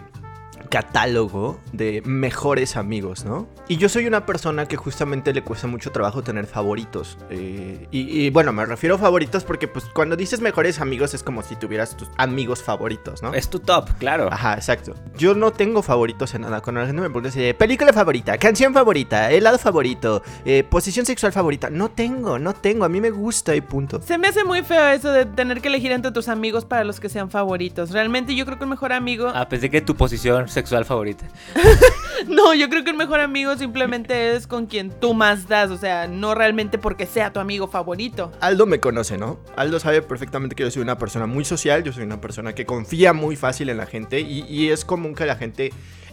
catálogo 0.70 1.60
de 1.74 2.02
mejores 2.06 2.78
amigos, 2.78 3.26
¿no? 3.26 3.48
Y 3.68 3.78
yo 3.78 3.90
soy 3.90 4.08
una 4.08 4.26
persona 4.26 4.68
que 4.68 4.78
justamente 4.78 5.34
le 5.34 5.44
cuesta 5.44 5.68
mucho 5.68 5.92
trabajo 5.92 6.24
tener 6.24 6.46
favoritos. 6.48 7.18
eh, 7.30 7.88
y, 7.92 8.26
y, 8.26 8.30
bueno, 8.30 8.54
me 8.54 8.66
refiero 8.66 8.96
a 8.96 8.98
favoritos 8.98 9.44
porque 9.44 9.68
pues 9.68 9.86
cuando 9.86 10.16
dices 10.16 10.42
mejores 10.42 10.80
amigos 10.80 11.14
es 11.14 11.24
como 11.24 11.42
si 11.44 11.56
tuvieras 11.56 11.98
tus 11.98 12.10
amigos 12.18 12.64
favoritos, 12.64 13.22
¿no? 13.22 13.34
Es 13.34 13.50
tu 13.50 13.60
top, 13.60 13.90
claro. 14.00 14.30
Ajá, 14.32 14.54
exacto. 14.54 14.94
Yo 15.18 15.34
no 15.36 15.52
tengo 15.52 15.82
favoritos 15.82 16.34
en 16.34 16.42
nada. 16.42 16.62
Cuando 16.62 16.82
la 16.82 16.88
gente 16.88 17.02
me 17.02 17.10
pregunta 17.10 17.30
película 17.58 17.94
favorita, 17.94 18.38
canción 18.38 18.74
favorita, 18.74 19.32
helado 19.32 19.58
favorito, 19.58 20.22
eh, 20.46 20.64
posición 20.64 21.06
sexual 21.06 21.32
favorita, 21.34 21.70
no 21.70 21.90
tengo, 21.90 22.40
no 22.40 22.54
tengo. 22.54 22.86
A 22.86 22.90
mí 22.90 23.02
me 23.02 23.12
gusta 23.12 23.56
y 23.56 23.62
punto. 23.62 24.02
Se 24.02 24.18
me 24.18 24.28
hace 24.28 24.44
muy 24.44 24.64
feo 24.64 24.88
eso 24.90 25.12
de 25.12 25.26
tener 25.26 25.62
que 25.62 25.68
elegir 25.68 25.92
entre 25.92 26.12
tus 26.12 26.28
amigos 26.28 26.66
para 26.66 26.84
los 26.84 27.00
que 27.00 27.10
sean 27.10 27.30
favoritos. 27.30 27.92
Realmente 27.92 28.36
yo 28.36 28.46
creo 28.46 28.58
que 28.58 28.64
el 28.64 28.70
mejor 28.70 28.94
amigo... 28.94 29.32
Ah, 29.34 29.48
pensé 29.50 29.70
que 29.70 29.82
tu 29.82 29.96
posición 29.96 30.48
sexual 30.48 30.59
favorita. 30.63 31.25
No, 32.28 32.54
yo 32.54 32.70
creo 32.70 32.84
que 32.84 32.89
el 32.89 32.98
mejor 32.98 33.22
amigo 33.22 33.56
simplemente 33.56 34.36
es 34.36 34.46
con 34.46 34.66
quien 34.66 34.92
tú 34.92 35.13
más 35.13 35.48
das. 35.48 35.72
O 35.72 35.78
sea, 35.78 36.08
no 36.08 36.36
realmente 36.36 36.78
porque 36.78 37.06
sea 37.06 37.32
tu 37.32 37.39
amigo 37.39 37.70
favorito. 37.70 38.32
Aldo 38.42 38.66
me 38.66 38.82
conoce, 38.82 39.18
¿no? 39.18 39.39
Aldo 39.56 39.80
sabe 39.80 40.01
perfectamente 40.01 40.56
que 40.56 40.63
yo 40.63 40.72
soy 40.72 40.82
una 40.82 40.98
persona 40.98 41.28
muy 41.28 41.46
social, 41.46 41.84
yo 41.84 41.94
soy 41.94 42.04
una 42.04 42.20
persona 42.20 42.54
que 42.54 42.66
confía 42.66 43.13
muy 43.13 43.38
fácil 43.38 43.70
en 43.70 43.78
la 43.78 43.86
gente 43.86 44.20
y, 44.20 44.46
y 44.50 44.70
es 44.70 44.84
común 44.84 45.16
que 45.16 45.25
la 45.25 45.38
gente 45.38 45.72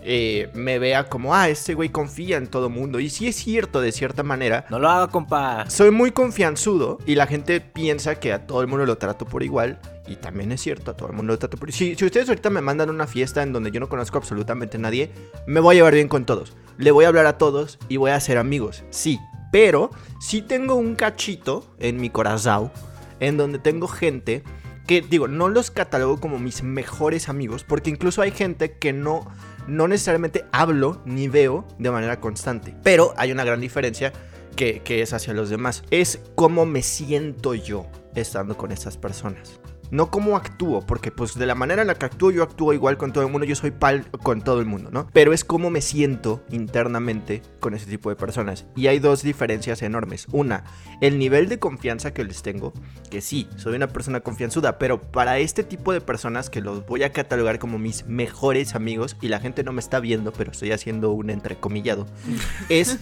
eh, 0.09 0.51
me 0.55 0.79
vea 0.79 1.09
como, 1.09 1.35
ah, 1.35 1.49
este 1.49 1.75
güey 1.75 1.89
confía 1.89 2.37
en 2.37 2.47
todo 2.47 2.71
mundo. 2.71 3.01
Y 3.01 3.11
sí 3.11 3.27
es 3.27 3.35
cierto, 3.35 3.81
de 3.81 3.91
cierta 3.91 4.23
manera. 4.23 4.65
No 4.71 4.79
lo 4.79 4.89
haga, 4.89 5.09
compa. 5.09 5.69
Soy 5.69 5.91
muy 5.91 6.13
confianzudo 6.13 6.99
y 7.07 7.17
la 7.17 7.27
gente 7.27 7.61
piensa 7.61 8.15
que 8.15 8.33
a 8.33 8.47
todo 8.47 8.61
el 8.61 8.69
mundo 8.69 8.87
lo 8.87 8.99
trato 8.99 9.25
por 9.27 9.43
igual. 9.43 9.81
Y 10.07 10.15
también 10.15 10.53
es 10.53 10.61
cierto, 10.61 10.93
a 10.93 10.97
todo 10.97 11.09
el 11.09 11.17
mundo 11.17 11.33
lo 11.33 11.39
trato 11.41 11.57
por 11.57 11.69
igual. 11.69 11.77
Si, 11.77 11.97
si 11.97 12.05
ustedes 12.05 12.29
ahorita 12.29 12.51
me 12.51 12.61
mandan 12.61 12.89
a 12.89 12.93
una 12.93 13.09
fiesta 13.09 13.43
en 13.43 13.53
donde 13.53 13.73
yo 13.73 13.81
no 13.81 13.89
conozco 13.89 14.17
absolutamente 14.17 14.77
a 14.77 14.81
nadie, 14.81 15.11
me 15.49 15.59
voy 15.59 15.75
a 15.75 15.79
llevar 15.79 15.95
bien 15.95 16.07
con 16.07 16.25
todos. 16.25 16.57
Le 16.79 16.93
voy 16.93 17.05
a 17.05 17.09
hablar 17.09 17.27
a 17.27 17.37
todos 17.37 17.81
y 17.89 17.97
voy 17.97 18.13
a 18.13 18.21
ser 18.21 18.39
amigos. 18.39 18.85
Sí, 18.91 19.19
pero 19.51 19.91
sí 20.21 20.41
tengo 20.41 20.77
un 20.77 20.95
cachito 20.95 21.75
en 21.81 21.97
mi 21.97 22.11
corazón 22.11 22.71
en 23.19 23.37
donde 23.37 23.59
tengo 23.59 23.89
gente 23.89 24.45
que, 24.87 25.01
digo, 25.01 25.27
no 25.27 25.49
los 25.49 25.71
catalogo 25.71 26.21
como 26.21 26.39
mis 26.39 26.63
mejores 26.63 27.29
amigos, 27.29 27.65
porque 27.65 27.91
incluso 27.91 28.23
hay 28.23 28.31
gente 28.31 28.79
que 28.79 28.93
no, 28.93 29.27
no 29.67 29.89
necesariamente 29.89 30.45
hablo 30.53 31.01
ni 31.05 31.29
veo 31.29 31.67
de 31.79 31.91
manera 31.91 32.21
constante. 32.21 32.75
Pero 32.83 33.15
hay 33.17 33.33
una 33.33 33.45
gran 33.45 33.61
diferencia 33.61 34.13
que, 34.57 34.83
es 34.87 35.13
hacia 35.13 35.35
los 35.35 35.51
demás. 35.51 35.83
Es 35.91 36.21
cómo 36.35 36.67
me 36.67 36.83
siento 36.83 37.55
yo 37.55 37.87
estando 38.15 38.57
con 38.57 38.73
esas 38.73 38.97
personas. 38.97 39.61
No 39.91 40.11
cómo 40.11 40.37
actúo, 40.37 40.85
porque 40.85 41.11
pues 41.11 41.35
de 41.35 41.47
la 41.47 41.55
manera 41.55 41.83
en 41.83 41.89
la 41.89 41.95
que 41.95 42.07
actúo 42.07 42.31
yo 42.31 42.43
actúo 42.43 42.73
igual 42.73 42.97
con 42.97 43.13
todo 43.13 43.25
el 43.25 43.31
mundo, 43.31 43.47
yo 43.47 43.57
soy 43.57 43.71
pal 43.71 44.07
con 44.23 44.43
todo 44.43 44.61
el 44.61 44.67
mundo, 44.67 44.91
¿no? 44.91 45.09
Pero 45.13 45.33
es 45.33 45.45
cómo 45.45 45.71
me 45.71 45.81
siento 45.81 46.45
internamente 46.51 47.43
con 47.61 47.75
ese 47.75 47.87
tipo 47.87 48.11
de 48.11 48.17
personas. 48.17 48.67
Y 48.75 48.89
hay 48.89 48.99
dos 48.99 49.23
diferencias 49.23 49.83
enormes. 49.83 50.27
Una, 50.33 50.65
el 51.01 51.19
nivel 51.19 51.49
de 51.49 51.59
confianza 51.59 52.13
que 52.13 52.25
les 52.25 52.43
tengo, 52.43 52.73
que 53.11 53.21
sí, 53.21 53.49
soy 53.57 53.77
una 53.77 53.89
persona 53.89 54.21
confianzuda, 54.21 54.79
pero 54.79 55.01
para 55.01 55.39
este 55.39 55.65
tipo 55.65 55.93
de 55.93 56.01
personas 56.01 56.51
que 56.51 56.61
los 56.61 56.87
voy 56.87 57.03
a 57.03 57.13
catalogar 57.13 57.59
como 57.59 57.79
mis 57.79 58.07
mejores 58.07 58.75
amigos, 58.75 59.17
y 59.21 59.29
la 59.29 59.41
gente 59.41 59.63
no 59.63 59.73
me 59.73 59.81
está 59.81 60.01
viendo, 60.01 60.33
pero 60.33 60.53
estoy 60.53 60.73
haciendo 60.73 61.13
un 61.13 61.31
entrecomillado, 61.31 62.07
es 62.69 62.99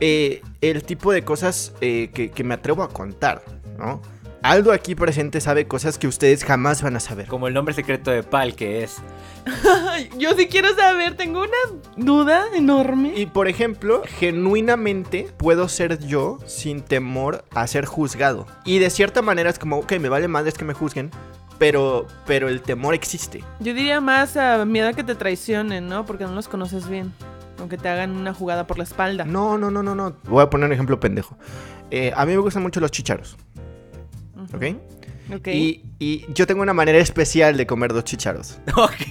eh, 0.00 0.42
el 0.60 0.82
tipo 0.82 1.12
de 1.12 1.22
cosas 1.24 1.72
eh, 1.80 2.10
que, 2.12 2.30
que 2.30 2.44
me 2.44 2.54
atrevo 2.54 2.82
a 2.82 2.88
contar, 2.88 3.42
¿no? 3.78 4.00
Aldo 4.44 4.72
aquí 4.72 4.94
presente 4.94 5.40
sabe 5.40 5.66
cosas 5.66 5.96
que 5.96 6.06
ustedes 6.06 6.44
jamás 6.44 6.82
van 6.82 6.96
a 6.96 7.00
saber. 7.00 7.28
Como 7.28 7.48
el 7.48 7.54
nombre 7.54 7.72
secreto 7.72 8.10
de 8.10 8.22
Pal, 8.22 8.54
que 8.54 8.84
es. 8.84 8.98
Yo 10.18 10.34
sí 10.36 10.48
quiero 10.48 10.74
saber, 10.76 11.16
tengo 11.16 11.40
una 11.40 11.80
duda 11.96 12.44
enorme. 12.54 13.14
Y 13.16 13.24
por 13.24 13.48
ejemplo, 13.48 14.02
genuinamente 14.18 15.28
puedo 15.38 15.66
ser 15.70 15.98
yo 16.06 16.36
sin 16.44 16.82
temor 16.82 17.46
a 17.54 17.66
ser 17.66 17.86
juzgado. 17.86 18.46
Y 18.66 18.80
de 18.80 18.90
cierta 18.90 19.22
manera 19.22 19.48
es 19.48 19.58
como, 19.58 19.78
ok, 19.78 19.92
me 19.92 20.10
vale 20.10 20.28
madres 20.28 20.58
que 20.58 20.66
me 20.66 20.74
juzguen, 20.74 21.10
pero, 21.58 22.06
pero 22.26 22.50
el 22.50 22.60
temor 22.60 22.92
existe. 22.92 23.42
Yo 23.60 23.72
diría 23.72 24.02
más 24.02 24.36
a 24.36 24.66
miedo 24.66 24.88
a 24.88 24.92
que 24.92 25.04
te 25.04 25.14
traicionen, 25.14 25.88
¿no? 25.88 26.04
Porque 26.04 26.24
no 26.24 26.34
los 26.34 26.48
conoces 26.48 26.86
bien. 26.86 27.14
Aunque 27.58 27.78
te 27.78 27.88
hagan 27.88 28.10
una 28.10 28.34
jugada 28.34 28.66
por 28.66 28.76
la 28.76 28.84
espalda. 28.84 29.24
No, 29.24 29.56
no, 29.56 29.70
no, 29.70 29.82
no, 29.82 29.94
no. 29.94 30.16
Voy 30.24 30.42
a 30.42 30.50
poner 30.50 30.66
un 30.66 30.74
ejemplo 30.74 31.00
pendejo. 31.00 31.34
Eh, 31.90 32.12
a 32.14 32.26
mí 32.26 32.32
me 32.32 32.38
gustan 32.38 32.62
mucho 32.62 32.78
los 32.80 32.90
chicharos. 32.90 33.38
¿Ok? 34.54 35.34
Ok. 35.36 35.48
Y, 35.48 35.82
y 35.98 36.26
yo 36.34 36.46
tengo 36.46 36.62
una 36.62 36.74
manera 36.74 36.98
especial 36.98 37.56
de 37.56 37.66
comer 37.66 37.92
dos 37.92 38.04
chicharos, 38.04 38.58
Ok. 38.76 39.08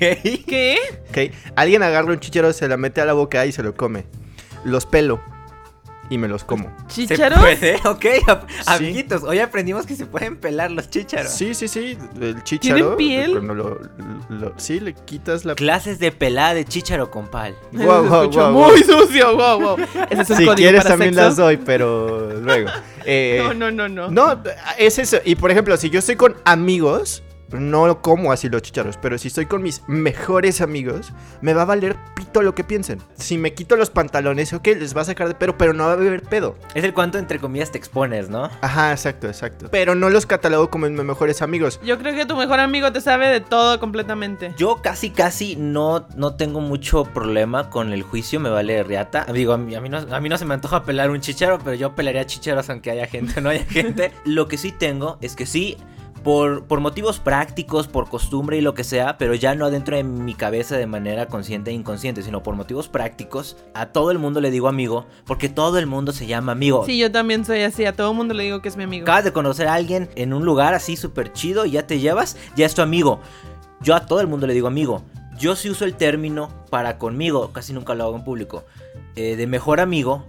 ¿Qué? 0.48 0.78
¿ok? 1.10 1.34
Alguien 1.56 1.84
agarra 1.84 2.12
un 2.12 2.20
chicharo, 2.20 2.54
se 2.54 2.68
la 2.68 2.78
mete 2.78 3.02
a 3.02 3.06
la 3.06 3.14
boca 3.14 3.46
y 3.46 3.52
se 3.52 3.64
lo 3.64 3.76
come. 3.76 4.06
Los 4.64 4.86
pelo 4.86 5.22
y 6.10 6.18
me 6.18 6.28
los 6.28 6.44
como. 6.44 6.70
¿Se 6.88 7.08
¿Chícharos? 7.08 7.40
puede? 7.40 7.76
Ok, 7.86 8.06
ap- 8.28 8.50
Sí. 8.50 8.56
amiguitos, 8.66 9.24
hoy 9.24 9.40
aprendimos 9.40 9.86
que 9.86 9.96
se 9.96 10.06
pueden 10.06 10.38
pelar 10.38 10.70
los 10.72 10.90
chícharos. 10.90 11.32
Sí, 11.32 11.54
sí, 11.54 11.68
sí. 11.68 11.98
El 12.20 12.44
chicharo. 12.44 12.98
piel? 12.98 13.32
cuando 13.32 13.54
lo- 13.56 13.80
lo- 14.30 14.54
sí, 14.58 14.80
le 14.80 14.94
quitas 14.94 15.46
la 15.46 15.56
Clases 15.56 16.00
de 16.00 16.12
pelada 16.12 16.54
de 16.54 16.66
chícharo 16.66 17.10
con 17.10 17.28
Pal. 17.28 17.56
Guau, 17.72 18.04
Se 18.04 18.10
guau, 18.10 18.22
escuchó 18.24 18.40
guau, 18.42 18.54
guau. 18.54 18.72
muy 18.72 18.84
sucio, 18.84 19.36
wow, 19.36 19.60
wow. 19.62 19.78
Ese 20.10 20.22
es 20.22 20.30
un 20.30 20.38
Si 20.38 20.46
código 20.46 20.56
quieres 20.56 20.82
para 20.84 20.90
también 20.90 21.14
sexo. 21.14 21.28
las 21.28 21.36
doy, 21.38 21.58
pero 21.58 22.34
luego. 22.40 22.70
Eh, 23.06 23.42
No, 23.44 23.54
no, 23.54 23.70
no, 23.70 23.90
no. 23.90 24.10
No, 24.10 24.42
es 24.78 24.98
eso. 24.98 25.18
Y 25.26 25.36
por 25.36 25.52
ejemplo, 25.52 25.76
si 25.76 25.90
yo 25.90 26.00
estoy 26.00 26.16
con 26.16 26.38
amigos, 26.46 27.22
no 27.52 28.02
como 28.02 28.32
así 28.32 28.50
los 28.50 28.62
chicharos, 28.62 28.98
pero 28.98 29.18
si 29.18 29.28
estoy 29.28 29.46
con 29.46 29.62
mis 29.62 29.84
mejores 29.88 30.62
amigos, 30.62 31.12
me 31.42 31.54
va 31.54 31.64
a 31.64 31.66
valer 31.66 31.98
pito 32.16 32.42
lo 32.42 32.56
que 32.56 32.64
piensen. 32.64 33.00
Si 33.16 33.38
me 33.38 33.54
quito 33.54 33.76
los 33.76 33.90
pantalones, 33.90 34.54
ok, 34.54 34.68
les 34.68 34.96
va 34.96 35.02
a 35.02 35.06
sacar 35.06 35.28
de 35.28 35.36
pedo, 35.36 35.58
pero 35.58 35.74
no 35.74 35.86
va 35.86 35.92
a 35.92 35.94
haber 35.94 36.24
pedo. 36.24 36.56
Es 36.74 36.84
el 36.84 36.94
cuánto 36.94 37.18
entre 37.18 37.40
comillas 37.40 37.72
te 37.72 37.78
expones, 37.78 38.30
¿no? 38.30 38.50
Ajá, 38.62 38.92
exacto, 38.92 39.28
exacto. 39.28 39.68
Pero 39.72 39.96
no 39.96 40.10
los 40.10 40.26
catalogo 40.26 40.70
como 40.70 40.90
mis 40.90 41.04
mejores 41.04 41.42
amigos. 41.42 41.80
Yo 41.84 41.98
creo 42.00 42.16
que 42.16 42.26
tu 42.26 42.36
mejor 42.36 42.60
amigo 42.60 42.92
te 42.92 43.02
sabe 43.02 43.28
de 43.28 43.42
todo 43.42 43.80
completamente. 43.80 44.54
Yo 44.58 44.82
casi, 44.82 45.10
casi 45.10 45.56
no, 45.56 46.08
no 46.16 46.36
tengo 46.36 46.62
mucho 46.62 47.06
problema 47.06 47.70
con 47.70 47.94
el 47.94 48.04
juicio, 48.04 48.40
me 48.40 48.50
vale 48.50 48.84
riata. 48.84 49.26
Digo, 49.34 49.54
a 49.54 49.58
mí, 49.58 49.76
a, 49.76 49.82
mí 49.82 49.90
no, 49.90 49.98
a 49.98 50.20
mí 50.20 50.30
no 50.30 50.38
se 50.38 50.46
me 50.46 50.54
antoja 50.54 50.84
pelar 50.84 51.10
un 51.10 51.22
chicharo, 51.22 51.60
pero 51.60 51.76
yo 51.76 51.96
pelaría 51.96 52.26
chicharos 52.26 52.70
aunque 52.70 52.92
haya 52.92 53.08
gente 53.08 53.40
o 53.40 53.42
no 53.42 53.50
haya 53.50 53.66
gente. 53.70 54.12
Lo 54.26 54.48
que 54.48 54.58
sí 54.58 54.72
tengo 54.72 55.18
es 55.22 55.36
que 55.36 55.46
sí, 55.46 55.78
por, 56.24 56.66
por 56.66 56.80
motivos 56.80 57.20
prácticos, 57.20 57.88
por 57.88 58.10
costumbre 58.10 58.58
y 58.58 58.62
lo 58.62 58.74
que 58.74 58.84
sea, 58.84 59.18
pero 59.18 59.36
ya 59.36 59.56
no 59.56 59.66
adentro 59.66 59.96
de 59.96 60.04
mi 60.04 60.34
cabeza 60.34 60.78
de 60.78 60.88
manera 60.88 61.28
consciente 61.28 61.72
e 61.72 61.74
inconsciente, 61.74 62.24
sino 62.24 62.42
por 62.42 62.56
motivos 62.56 62.88
prácticos, 62.88 63.58
a 63.74 63.88
todo 63.88 64.12
el 64.12 64.20
mundo 64.20 64.40
le 64.40 64.50
digo 64.50 64.68
amigo, 64.68 65.06
porque 65.26 65.50
todo 65.50 65.78
el 65.78 65.86
mundo 65.86 66.14
se 66.14 66.26
llama 66.26 66.54
amigo. 66.54 66.86
Sí, 66.86 66.98
yo 66.98 67.12
también 67.12 67.46
soy 67.46 67.62
así. 67.62 67.86
A 67.86 67.94
todo 67.94 68.14
mundo 68.14 68.34
le 68.34 68.44
digo 68.44 68.62
que 68.62 68.70
es 68.70 68.78
mi 68.78 68.84
amigo. 68.84 69.04
Acabas 69.04 69.26
de 69.26 69.34
conocer 69.34 69.68
a 69.68 69.74
alguien 69.74 70.10
en 70.16 70.34
un 70.34 70.46
lugar 70.46 70.74
así 70.74 70.96
súper 70.96 71.34
chido 71.34 71.66
y 71.66 71.72
ya 71.72 71.86
te 71.86 72.00
llevas, 72.00 72.38
ya 72.56 72.66
es 72.66 72.74
tu 72.74 72.82
amigo. 72.82 73.20
Yo 73.82 73.96
a 73.96 74.06
todo 74.06 74.22
el 74.22 74.28
mundo 74.28 74.48
le 74.48 74.54
digo 74.54 74.68
amigo. 74.68 75.04
Yo 75.38 75.56
sí 75.56 75.70
uso 75.70 75.84
el 75.84 75.96
término 75.96 76.50
para 76.70 76.98
conmigo, 76.98 77.52
casi 77.52 77.74
nunca 77.74 77.96
lo 77.96 78.06
hago 78.06 78.16
en 78.16 78.24
público, 78.24 78.64
eh, 79.16 79.36
de 79.36 79.48
mejor 79.48 79.80
amigo, 79.80 80.26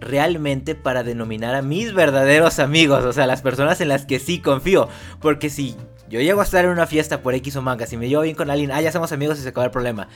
realmente 0.00 0.74
para 0.74 1.02
denominar 1.02 1.54
a 1.54 1.62
mis 1.62 1.92
verdaderos 1.92 2.58
amigos, 2.58 3.04
o 3.04 3.12
sea, 3.12 3.26
las 3.26 3.42
personas 3.42 3.80
en 3.80 3.88
las 3.88 4.06
que 4.06 4.18
sí 4.18 4.40
confío. 4.40 4.88
Porque 5.20 5.50
si 5.50 5.76
yo 6.08 6.20
llego 6.20 6.40
a 6.40 6.44
estar 6.44 6.64
en 6.64 6.70
una 6.70 6.86
fiesta 6.86 7.22
por 7.22 7.34
X 7.34 7.56
o 7.56 7.62
manga, 7.62 7.86
si 7.86 7.96
me 7.96 8.08
llevo 8.08 8.22
bien 8.22 8.34
con 8.34 8.50
alguien, 8.50 8.70
ah, 8.72 8.80
ya 8.80 8.92
somos 8.92 9.12
amigos 9.12 9.38
y 9.38 9.42
se 9.42 9.48
acaba 9.48 9.66
el 9.66 9.70
problema. 9.70 10.08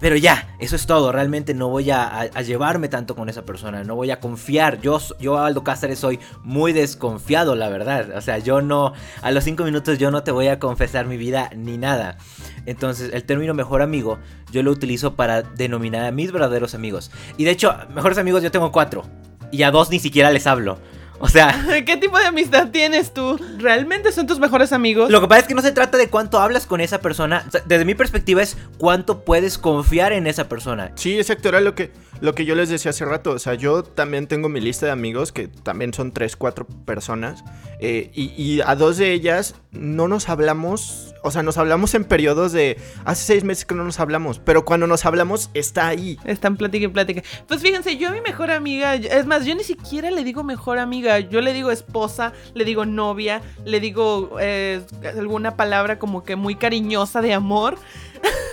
Pero 0.00 0.16
ya, 0.16 0.56
eso 0.58 0.76
es 0.76 0.86
todo. 0.86 1.12
Realmente 1.12 1.52
no 1.52 1.68
voy 1.68 1.90
a, 1.90 2.20
a- 2.22 2.42
llevarme 2.42 2.88
tanto 2.88 3.14
con 3.14 3.28
esa 3.28 3.42
persona. 3.44 3.84
No 3.84 3.94
voy 3.96 4.10
a 4.10 4.18
confiar. 4.18 4.80
Yo, 4.80 4.98
yo 5.20 5.38
Aldo 5.38 5.62
Cáceres, 5.62 5.98
soy 5.98 6.18
muy 6.42 6.72
desconfiado, 6.72 7.54
la 7.54 7.68
verdad. 7.68 8.16
O 8.16 8.20
sea, 8.22 8.38
yo 8.38 8.62
no. 8.62 8.94
A 9.20 9.30
los 9.30 9.44
cinco 9.44 9.62
minutos 9.64 9.98
yo 9.98 10.10
no 10.10 10.22
te 10.22 10.30
voy 10.32 10.48
a 10.48 10.58
confesar 10.58 11.04
mi 11.06 11.18
vida 11.18 11.50
ni 11.54 11.76
nada. 11.76 12.16
Entonces, 12.64 13.10
el 13.12 13.24
término 13.24 13.52
mejor 13.52 13.82
amigo 13.82 14.18
yo 14.50 14.62
lo 14.62 14.70
utilizo 14.70 15.14
para 15.16 15.42
denominar 15.42 16.04
a 16.06 16.12
mis 16.12 16.32
verdaderos 16.32 16.74
amigos. 16.74 17.10
Y 17.36 17.44
de 17.44 17.50
hecho, 17.50 17.76
mejores 17.94 18.16
amigos 18.18 18.42
yo 18.42 18.50
tengo 18.50 18.72
cuatro. 18.72 19.04
Y 19.52 19.64
a 19.64 19.70
dos 19.70 19.90
ni 19.90 19.98
siquiera 19.98 20.30
les 20.30 20.46
hablo. 20.46 20.78
O 21.22 21.28
sea, 21.28 21.66
¿Qué 21.86 21.96
tipo 21.98 22.18
de 22.18 22.24
amistad 22.26 22.70
tienes 22.70 23.12
tú? 23.12 23.38
¿Realmente 23.58 24.10
son 24.10 24.26
tus 24.26 24.38
mejores 24.38 24.72
amigos? 24.72 25.10
Lo 25.10 25.20
que 25.20 25.28
pasa 25.28 25.42
es 25.42 25.46
que 25.46 25.54
no 25.54 25.62
se 25.62 25.70
trata 25.70 25.98
de 25.98 26.08
cuánto 26.08 26.40
hablas 26.40 26.66
con 26.66 26.80
esa 26.80 27.00
persona. 27.00 27.44
O 27.46 27.50
sea, 27.50 27.62
desde 27.66 27.84
mi 27.84 27.94
perspectiva 27.94 28.42
es 28.42 28.56
cuánto 28.78 29.22
puedes 29.24 29.58
confiar 29.58 30.12
en 30.12 30.26
esa 30.26 30.48
persona. 30.48 30.92
Sí, 30.94 31.18
exacto, 31.18 31.50
era 31.50 31.60
lo 31.60 31.74
que, 31.74 31.92
lo 32.20 32.34
que 32.34 32.44
yo 32.46 32.54
les 32.54 32.70
decía 32.70 32.90
hace 32.90 33.04
rato. 33.04 33.32
O 33.32 33.38
sea, 33.38 33.54
yo 33.54 33.82
también 33.82 34.26
tengo 34.26 34.48
mi 34.48 34.60
lista 34.60 34.86
de 34.86 34.92
amigos, 34.92 35.30
que 35.30 35.48
también 35.48 35.92
son 35.92 36.12
tres, 36.12 36.36
cuatro 36.36 36.66
personas. 36.86 37.44
eh, 37.80 38.10
y, 38.14 38.32
y 38.42 38.60
a 38.62 38.74
dos 38.74 38.96
de 38.96 39.12
ellas 39.12 39.54
no 39.72 40.08
nos 40.08 40.28
hablamos, 40.28 41.14
o 41.22 41.30
sea, 41.30 41.42
nos 41.42 41.56
hablamos 41.56 41.94
en 41.94 42.04
periodos 42.04 42.52
de 42.52 42.76
hace 43.04 43.24
seis 43.24 43.44
meses 43.44 43.64
que 43.64 43.74
no 43.74 43.84
nos 43.84 44.00
hablamos. 44.00 44.40
Pero 44.40 44.64
cuando 44.64 44.86
nos 44.86 45.06
hablamos, 45.06 45.50
está 45.54 45.88
ahí. 45.88 46.18
Están 46.24 46.56
plática 46.56 46.86
y 46.86 46.88
plática. 46.88 47.22
Pues 47.46 47.60
fíjense, 47.60 47.96
yo 47.96 48.08
a 48.08 48.12
mi 48.12 48.20
mejor 48.20 48.50
amiga, 48.50 48.94
es 48.94 49.26
más, 49.26 49.44
yo 49.44 49.54
ni 49.54 49.64
siquiera 49.64 50.10
le 50.10 50.24
digo 50.24 50.42
mejor 50.42 50.78
amiga, 50.78 51.20
yo 51.20 51.40
le 51.40 51.52
digo 51.52 51.70
esposa, 51.70 52.32
le 52.54 52.64
digo 52.64 52.84
novia, 52.84 53.42
le 53.64 53.80
digo 53.80 54.36
eh, 54.40 54.80
alguna 55.16 55.56
palabra 55.56 55.98
como 55.98 56.24
que 56.24 56.36
muy 56.36 56.56
cariñosa 56.56 57.20
de 57.20 57.32
amor. 57.32 57.78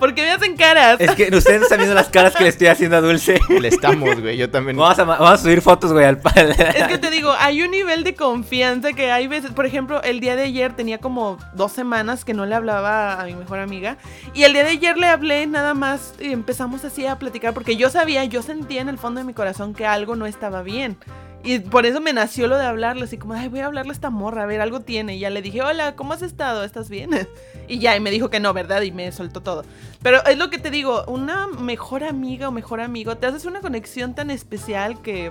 Porque 0.00 0.22
me 0.22 0.30
hacen 0.30 0.56
caras. 0.56 0.98
Es 0.98 1.12
que 1.12 1.24
ustedes 1.34 1.60
no 1.60 1.64
están 1.64 1.78
viendo 1.78 1.94
las 1.94 2.08
caras 2.08 2.34
que 2.34 2.42
le 2.42 2.48
estoy 2.48 2.66
haciendo 2.66 2.96
a 2.96 3.00
Dulce. 3.00 3.38
Le 3.48 3.68
estamos, 3.68 4.20
güey. 4.20 4.36
Yo 4.36 4.50
también. 4.50 4.76
Vamos 4.76 4.98
a, 4.98 5.04
vamos 5.04 5.30
a 5.30 5.36
subir 5.36 5.60
fotos, 5.60 5.92
güey, 5.92 6.06
al 6.06 6.18
pal. 6.18 6.50
Es 6.50 6.88
que 6.88 6.98
te 6.98 7.10
digo, 7.10 7.32
hay 7.38 7.62
un 7.62 7.70
nivel 7.70 8.02
de 8.02 8.14
confianza 8.14 8.92
que 8.92 9.12
hay 9.12 9.28
veces, 9.28 9.52
por 9.52 9.66
ejemplo, 9.66 10.02
el 10.02 10.20
día 10.20 10.34
de 10.34 10.44
ayer 10.44 10.74
tenía 10.74 10.98
como 10.98 11.38
dos 11.54 11.72
semanas 11.72 12.24
que 12.24 12.34
no 12.34 12.46
le 12.46 12.54
hablaba 12.54 13.20
a 13.20 13.24
mi 13.26 13.34
mejor 13.34 13.58
amiga 13.58 13.98
y 14.34 14.44
el 14.44 14.52
día 14.52 14.64
de 14.64 14.70
ayer 14.70 14.96
le 14.96 15.06
hablé 15.06 15.46
nada 15.46 15.74
más 15.74 16.14
y 16.20 16.32
empezamos 16.32 16.84
así 16.84 17.06
a 17.06 17.18
platicar 17.18 17.54
porque 17.54 17.76
yo 17.76 17.90
sabía, 17.90 18.24
yo 18.24 18.42
sentía 18.42 18.80
en 18.80 18.88
el 18.88 18.98
fondo 18.98 19.20
de 19.20 19.24
mi 19.24 19.34
corazón 19.34 19.74
que 19.74 19.86
algo 19.86 20.16
no 20.16 20.26
estaba 20.26 20.62
bien. 20.62 20.96
Y 21.42 21.58
por 21.60 21.86
eso 21.86 22.00
me 22.00 22.12
nació 22.12 22.48
lo 22.48 22.58
de 22.58 22.66
hablarle, 22.66 23.04
así 23.04 23.16
como, 23.16 23.32
ay, 23.32 23.48
voy 23.48 23.60
a 23.60 23.66
hablarle 23.66 23.92
a 23.92 23.94
esta 23.94 24.10
morra, 24.10 24.42
a 24.42 24.46
ver, 24.46 24.60
algo 24.60 24.80
tiene. 24.80 25.16
Y 25.16 25.20
ya 25.20 25.30
le 25.30 25.40
dije, 25.40 25.62
hola, 25.62 25.96
¿cómo 25.96 26.12
has 26.12 26.22
estado? 26.22 26.64
¿Estás 26.64 26.88
bien? 26.88 27.10
Y 27.68 27.78
ya, 27.78 27.94
y 27.94 28.00
me 28.00 28.10
dijo 28.10 28.30
que 28.30 28.40
no, 28.40 28.52
¿verdad? 28.52 28.82
Y 28.82 28.90
me 28.90 29.12
soltó 29.12 29.42
todo. 29.42 29.64
Pero 30.02 30.24
es 30.26 30.36
lo 30.36 30.50
que 30.50 30.58
te 30.58 30.72
digo, 30.72 31.04
una 31.06 31.46
mejor 31.46 32.02
amiga 32.02 32.48
o 32.48 32.50
mejor 32.50 32.80
amigo, 32.80 33.16
te 33.16 33.28
haces 33.28 33.44
una 33.44 33.60
conexión 33.60 34.12
tan 34.12 34.32
especial 34.32 35.00
que 35.02 35.30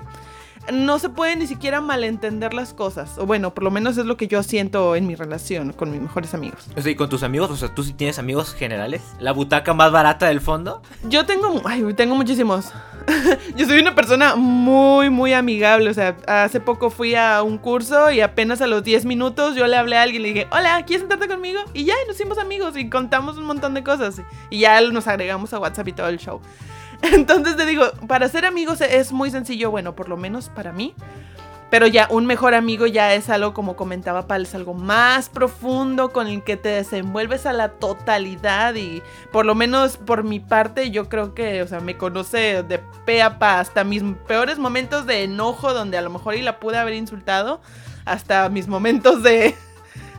no 0.71 0.99
se 0.99 1.09
puede 1.09 1.35
ni 1.35 1.47
siquiera 1.47 1.81
malentender 1.81 2.53
las 2.53 2.73
cosas. 2.73 3.17
O 3.17 3.25
bueno, 3.25 3.53
por 3.53 3.63
lo 3.63 3.71
menos 3.71 3.97
es 3.97 4.05
lo 4.05 4.17
que 4.17 4.27
yo 4.27 4.43
siento 4.43 4.95
en 4.95 5.07
mi 5.07 5.15
relación 5.15 5.73
con 5.73 5.91
mis 5.91 6.01
mejores 6.01 6.33
amigos. 6.33 6.67
O 6.75 6.81
sea, 6.81 6.91
y 6.91 6.95
con 6.95 7.09
tus 7.09 7.23
amigos, 7.23 7.49
o 7.51 7.57
sea, 7.57 7.73
tú 7.73 7.83
sí 7.83 7.93
tienes 7.93 8.19
amigos 8.19 8.53
generales. 8.53 9.01
La 9.19 9.31
butaca 9.31 9.73
más 9.73 9.91
barata 9.91 10.27
del 10.27 10.41
fondo. 10.41 10.81
Yo 11.03 11.25
tengo, 11.25 11.61
ay, 11.65 11.83
tengo 11.95 12.15
muchísimos. 12.15 12.71
yo 13.55 13.65
soy 13.65 13.79
una 13.79 13.95
persona 13.95 14.35
muy, 14.35 15.09
muy 15.09 15.33
amigable. 15.33 15.89
O 15.89 15.93
sea, 15.93 16.17
hace 16.27 16.59
poco 16.59 16.89
fui 16.89 17.15
a 17.15 17.41
un 17.43 17.57
curso 17.57 18.11
y 18.11 18.21
apenas 18.21 18.61
a 18.61 18.67
los 18.67 18.83
10 18.83 19.05
minutos 19.05 19.55
yo 19.55 19.67
le 19.67 19.77
hablé 19.77 19.97
a 19.97 20.03
alguien 20.03 20.21
y 20.21 20.23
le 20.23 20.33
dije, 20.33 20.47
hola, 20.51 20.83
¿quieres 20.85 21.01
sentarte 21.01 21.27
conmigo? 21.27 21.59
Y 21.73 21.85
ya, 21.85 21.93
y 22.03 22.07
nos 22.07 22.15
hicimos 22.15 22.37
amigos 22.37 22.77
y 22.77 22.89
contamos 22.89 23.37
un 23.37 23.45
montón 23.45 23.73
de 23.73 23.83
cosas. 23.83 24.21
Y 24.49 24.59
ya 24.59 24.79
nos 24.81 25.07
agregamos 25.07 25.53
a 25.53 25.59
WhatsApp 25.59 25.87
y 25.87 25.93
todo 25.93 26.07
el 26.07 26.17
show. 26.17 26.41
Entonces 27.13 27.55
te 27.55 27.65
digo, 27.65 27.85
para 28.07 28.27
ser 28.27 28.45
amigos 28.45 28.81
es 28.81 29.11
muy 29.11 29.31
sencillo, 29.31 29.71
bueno, 29.71 29.95
por 29.95 30.09
lo 30.09 30.17
menos 30.17 30.49
para 30.49 30.71
mí. 30.71 30.93
Pero 31.69 31.85
ya 31.85 32.07
un 32.09 32.25
mejor 32.25 32.55
amigo 32.55 32.87
ya 32.87 33.13
es 33.13 33.29
algo, 33.29 33.53
como 33.53 33.75
comentaba 33.75 34.25
Pal, 34.25 34.41
es 34.41 34.55
algo 34.55 34.73
más 34.73 35.29
profundo 35.29 36.11
con 36.11 36.25
el 36.25 36.43
que 36.43 36.57
te 36.57 36.69
desenvuelves 36.69 37.45
a 37.45 37.53
la 37.53 37.69
totalidad 37.69 38.73
y 38.73 39.03
por 39.31 39.45
lo 39.45 39.53
menos 39.53 39.97
por 39.97 40.23
mi 40.23 40.39
parte 40.39 40.89
yo 40.89 41.09
creo 41.09 41.35
que, 41.35 41.61
o 41.61 41.67
sea, 41.67 41.79
me 41.79 41.95
conoce 41.95 42.63
de 42.63 42.79
pe 43.05 43.21
a 43.21 43.37
pa 43.37 43.59
hasta 43.59 43.83
mis 43.83 44.01
peores 44.27 44.57
momentos 44.57 45.05
de 45.05 45.23
enojo 45.23 45.73
donde 45.75 45.99
a 45.99 46.01
lo 46.01 46.09
mejor 46.09 46.33
y 46.35 46.41
la 46.41 46.59
pude 46.59 46.79
haber 46.79 46.95
insultado, 46.95 47.61
hasta 48.03 48.49
mis 48.49 48.67
momentos 48.67 49.21
de 49.21 49.55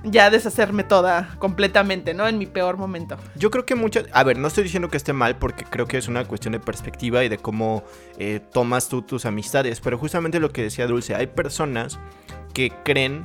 ya 0.04 0.30
deshacerme 0.30 0.84
toda 0.84 1.36
completamente, 1.38 2.14
¿no? 2.14 2.26
En 2.26 2.38
mi 2.38 2.46
peor 2.46 2.76
momento. 2.76 3.16
Yo 3.36 3.50
creo 3.50 3.66
que 3.66 3.74
muchas... 3.74 4.06
A 4.12 4.24
ver, 4.24 4.38
no 4.38 4.48
estoy 4.48 4.64
diciendo 4.64 4.88
que 4.88 4.96
esté 4.96 5.12
mal 5.12 5.36
porque 5.36 5.64
creo 5.64 5.86
que 5.86 5.98
es 5.98 6.08
una 6.08 6.24
cuestión 6.24 6.52
de 6.52 6.60
perspectiva 6.60 7.24
y 7.24 7.28
de 7.28 7.38
cómo 7.38 7.84
eh, 8.18 8.40
tomas 8.52 8.88
tú 8.88 9.02
tus 9.02 9.26
amistades, 9.26 9.80
pero 9.80 9.98
justamente 9.98 10.40
lo 10.40 10.50
que 10.50 10.62
decía 10.62 10.86
Dulce, 10.86 11.14
hay 11.14 11.26
personas 11.26 11.98
que 12.54 12.72
creen 12.84 13.24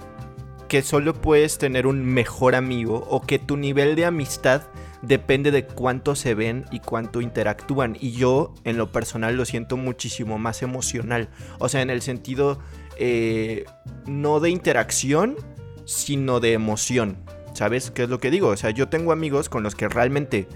que 0.68 0.82
solo 0.82 1.14
puedes 1.14 1.58
tener 1.58 1.88
un 1.88 2.04
mejor 2.04 2.56
amigo 2.56 3.06
o 3.10 3.22
que 3.22 3.40
tu 3.40 3.58
nivel 3.58 3.96
de 3.96 4.06
amistad 4.06 4.64
depende 5.02 5.52
de 5.52 5.66
cuánto 5.66 6.16
se 6.16 6.34
ven 6.34 6.66
y 6.72 6.80
cuánto 6.80 7.22
interactúan. 7.22 7.96
Y 8.00 8.12
yo 8.12 8.54
en 8.64 8.78
lo 8.78 8.92
personal 8.92 9.36
lo 9.36 9.46
siento 9.46 9.78
muchísimo 9.78 10.38
más 10.38 10.64
emocional. 10.64 11.30
O 11.60 11.70
sea, 11.70 11.82
en 11.82 11.90
el 11.90 12.02
sentido 12.02 12.60
eh, 12.98 13.66
no 14.06 14.40
de 14.40 14.50
interacción, 14.50 15.36
sino 15.86 16.40
de 16.40 16.54
emoción. 16.54 17.18
¿Sabes 17.54 17.92
qué 17.92 18.04
es 18.04 18.10
lo 18.10 18.20
que 18.20 18.32
digo? 18.32 18.50
O 18.50 18.58
sea, 18.58 18.72
yo 18.72 18.90
tengo 18.90 19.12
amigos 19.12 19.48
con 19.48 19.64
los 19.64 19.76
que 19.76 19.88
realmente 19.88 20.48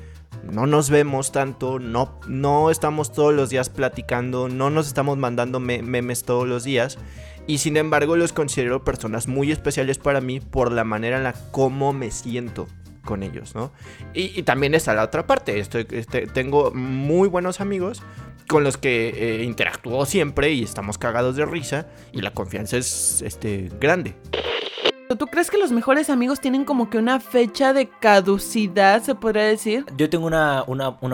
no 0.43 0.65
nos 0.65 0.89
vemos 0.89 1.31
tanto, 1.31 1.79
no, 1.79 2.19
no 2.27 2.69
estamos 2.69 3.11
todos 3.11 3.33
los 3.33 3.49
días 3.49 3.69
platicando, 3.69 4.49
no 4.49 4.69
nos 4.69 4.87
estamos 4.87 5.17
mandando 5.17 5.59
memes 5.59 6.23
todos 6.23 6.47
los 6.47 6.63
días. 6.63 6.97
Y 7.47 7.59
sin 7.59 7.77
embargo 7.77 8.15
los 8.15 8.33
considero 8.33 8.83
personas 8.83 9.27
muy 9.27 9.51
especiales 9.51 9.97
para 9.97 10.21
mí 10.21 10.39
por 10.39 10.71
la 10.71 10.83
manera 10.83 11.17
en 11.17 11.23
la 11.23 11.33
como 11.51 11.93
me 11.93 12.11
siento 12.11 12.67
con 13.03 13.23
ellos, 13.23 13.55
¿no? 13.55 13.71
Y, 14.13 14.43
también 14.43 14.75
está 14.75 14.93
la 14.93 15.03
otra 15.03 15.25
parte. 15.25 15.59
Este, 15.59 15.83
tengo 16.27 16.71
muy 16.71 17.27
buenos 17.27 17.59
amigos 17.59 18.03
con 18.47 18.63
los 18.63 18.77
que 18.77 19.09
eh, 19.15 19.43
interactúo 19.43 20.05
siempre 20.05 20.51
y 20.51 20.63
estamos 20.63 20.97
cagados 20.97 21.35
de 21.35 21.45
risa 21.45 21.87
y 22.11 22.21
la 22.21 22.31
confianza 22.31 22.77
es 22.77 23.23
este, 23.23 23.71
grande. 23.79 24.15
¿Tú 25.17 25.25
crees 25.25 25.49
que 25.49 25.57
los 25.57 25.71
mejores 25.71 26.11
amigos 26.11 26.39
tienen 26.39 26.65
como 26.65 26.91
que 26.91 26.99
una 26.99 27.19
fecha 27.19 27.73
de 27.73 27.89
caducidad, 27.89 29.01
se 29.01 29.15
podría 29.15 29.41
decir? 29.41 29.83
Yo 29.97 30.07
tengo 30.07 30.27
una, 30.27 30.63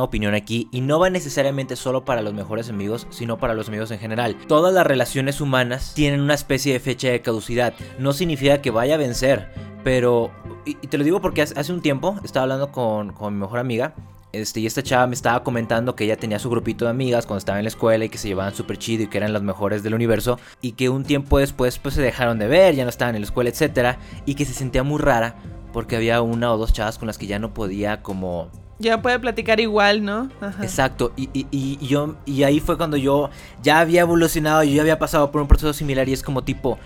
opinión 0.03 0.33
aquí 0.33 0.67
y 0.73 0.81
no 0.81 0.99
va 0.99 1.09
necesariamente 1.09 1.77
solo 1.77 2.03
para 2.03 2.21
los 2.21 2.33
mejores 2.33 2.69
amigos, 2.69 3.07
sino 3.09 3.37
para 3.37 3.53
los 3.53 3.69
amigos 3.69 3.91
en 3.91 3.99
general. 3.99 4.35
Todas 4.47 4.73
las 4.73 4.85
relaciones 4.85 5.39
humanas 5.39 5.93
tienen 5.95 6.19
una 6.19 6.33
especie 6.33 6.73
de 6.73 6.81
fecha 6.81 7.07
de 7.07 7.21
caducidad. 7.21 7.73
No 7.97 8.11
significa 8.11 8.61
que 8.61 8.69
vaya 8.69 8.95
a 8.95 8.97
vencer, 8.97 9.53
pero... 9.85 10.29
Y, 10.65 10.73
te 10.75 10.97
lo 10.97 11.05
digo 11.05 11.21
porque 11.21 11.43
hace, 11.43 11.71
un 11.71 11.81
tiempo 11.81 12.19
estaba 12.25 12.43
hablando 12.43 12.73
con, 12.73 13.13
con 13.13 13.33
mi 13.33 13.39
mejor 13.39 13.59
amiga 13.59 13.93
este, 14.41 14.59
y 14.59 14.65
esta 14.65 14.83
chava 14.83 15.07
me 15.07 15.15
estaba 15.15 15.43
comentando 15.43 15.95
que 15.95 16.03
ella 16.03 16.17
tenía 16.17 16.39
su 16.39 16.49
grupito 16.49 16.85
de 16.85 16.91
amigas 16.91 17.25
cuando 17.25 17.39
estaba 17.39 17.59
en 17.59 17.65
la 17.65 17.69
escuela 17.69 18.05
y 18.05 18.09
que 18.09 18.17
se 18.17 18.27
llevaban 18.27 18.53
súper 18.53 18.77
chido 18.77 19.03
y 19.03 19.07
que 19.07 19.17
eran 19.17 19.33
las 19.33 19.41
mejores 19.41 19.83
del 19.83 19.93
universo. 19.93 20.39
Y 20.61 20.73
que 20.73 20.89
un 20.89 21.03
tiempo 21.03 21.39
después 21.39 21.79
pues 21.79 21.95
se 21.95 22.01
dejaron 22.01 22.39
de 22.39 22.47
ver, 22.47 22.75
ya 22.75 22.83
no 22.83 22.89
estaban 22.89 23.15
en 23.15 23.21
la 23.21 23.25
escuela, 23.25 23.49
etc. 23.49 23.97
Y 24.25 24.35
que 24.35 24.45
se 24.45 24.53
sentía 24.53 24.83
muy 24.83 24.99
rara 24.99 25.35
porque 25.75 25.97
había 25.97 26.21
una 26.21 26.53
o 26.53 26.57
dos 26.57 26.71
chavas 26.71 26.97
con 26.97 27.07
las 27.07 27.17
que 27.17 27.27
ya 27.27 27.37
no 27.37 27.53
podía 27.53 28.01
como... 28.01 28.49
Ya 28.79 29.01
puede 29.01 29.19
platicar 29.19 29.59
igual, 29.59 30.03
¿no? 30.03 30.29
Exacto, 30.61 31.13
y, 31.15 31.29
y, 31.33 31.85
yo, 31.85 32.15
y 32.25 32.43
ahí 32.43 32.59
fue 32.59 32.77
cuando 32.77 32.97
yo 32.97 33.29
ya 33.61 33.79
había 33.79 34.01
evolucionado, 34.01 34.63
yo 34.63 34.73
ya 34.73 34.81
había 34.81 34.99
pasado 34.99 35.31
por 35.31 35.41
un 35.41 35.47
proceso 35.47 35.73
similar 35.73 36.07
y 36.09 36.13
es 36.13 36.23
como 36.23 36.43
tipo, 36.43 36.77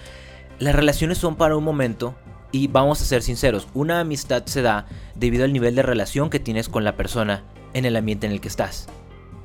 las 0.60 0.76
relaciones 0.76 1.18
son 1.18 1.36
para 1.36 1.56
un 1.56 1.64
momento, 1.64 2.16
y 2.52 2.68
vamos 2.68 3.02
a 3.02 3.06
ser 3.06 3.22
sinceros, 3.22 3.68
una 3.74 4.00
amistad 4.00 4.46
se 4.46 4.62
da 4.62 4.88
debido 5.16 5.46
al 5.46 5.54
nivel 5.54 5.76
de 5.76 5.84
relación 5.84 6.30
que 6.30 6.40
tienes 6.40 6.70
con 6.70 6.84
la 6.84 6.96
persona 6.96 7.44
en 7.74 7.86
el 7.86 7.96
ambiente 7.96 8.28
en 8.28 8.34
el 8.34 8.42
que 8.42 8.48
estás. 8.48 8.88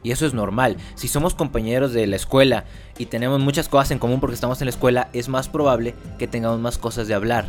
Y 0.03 0.13
eso 0.13 0.27
es 0.27 0.35
normal. 0.35 0.77
Si 0.95 1.09
somos 1.09 1.35
compañeros 1.35 1.93
de 1.93 2.07
la 2.07 2.17
escuela 2.17 2.65
y 2.99 3.07
tenemos 3.07 3.41
muchas 3.41 3.69
cosas 3.69 3.91
en 3.91 3.99
común 3.99 4.21
porque 4.21 4.35
estamos 4.35 4.61
en 4.61 4.67
la 4.67 4.71
escuela, 4.71 5.09
es 5.15 5.29
más 5.29 5.49
probable 5.49 5.95
que 6.19 6.29
tengamos 6.29 6.61
más 6.61 6.77
cosas 6.77 7.09
de 7.09 7.15
hablar. 7.15 7.47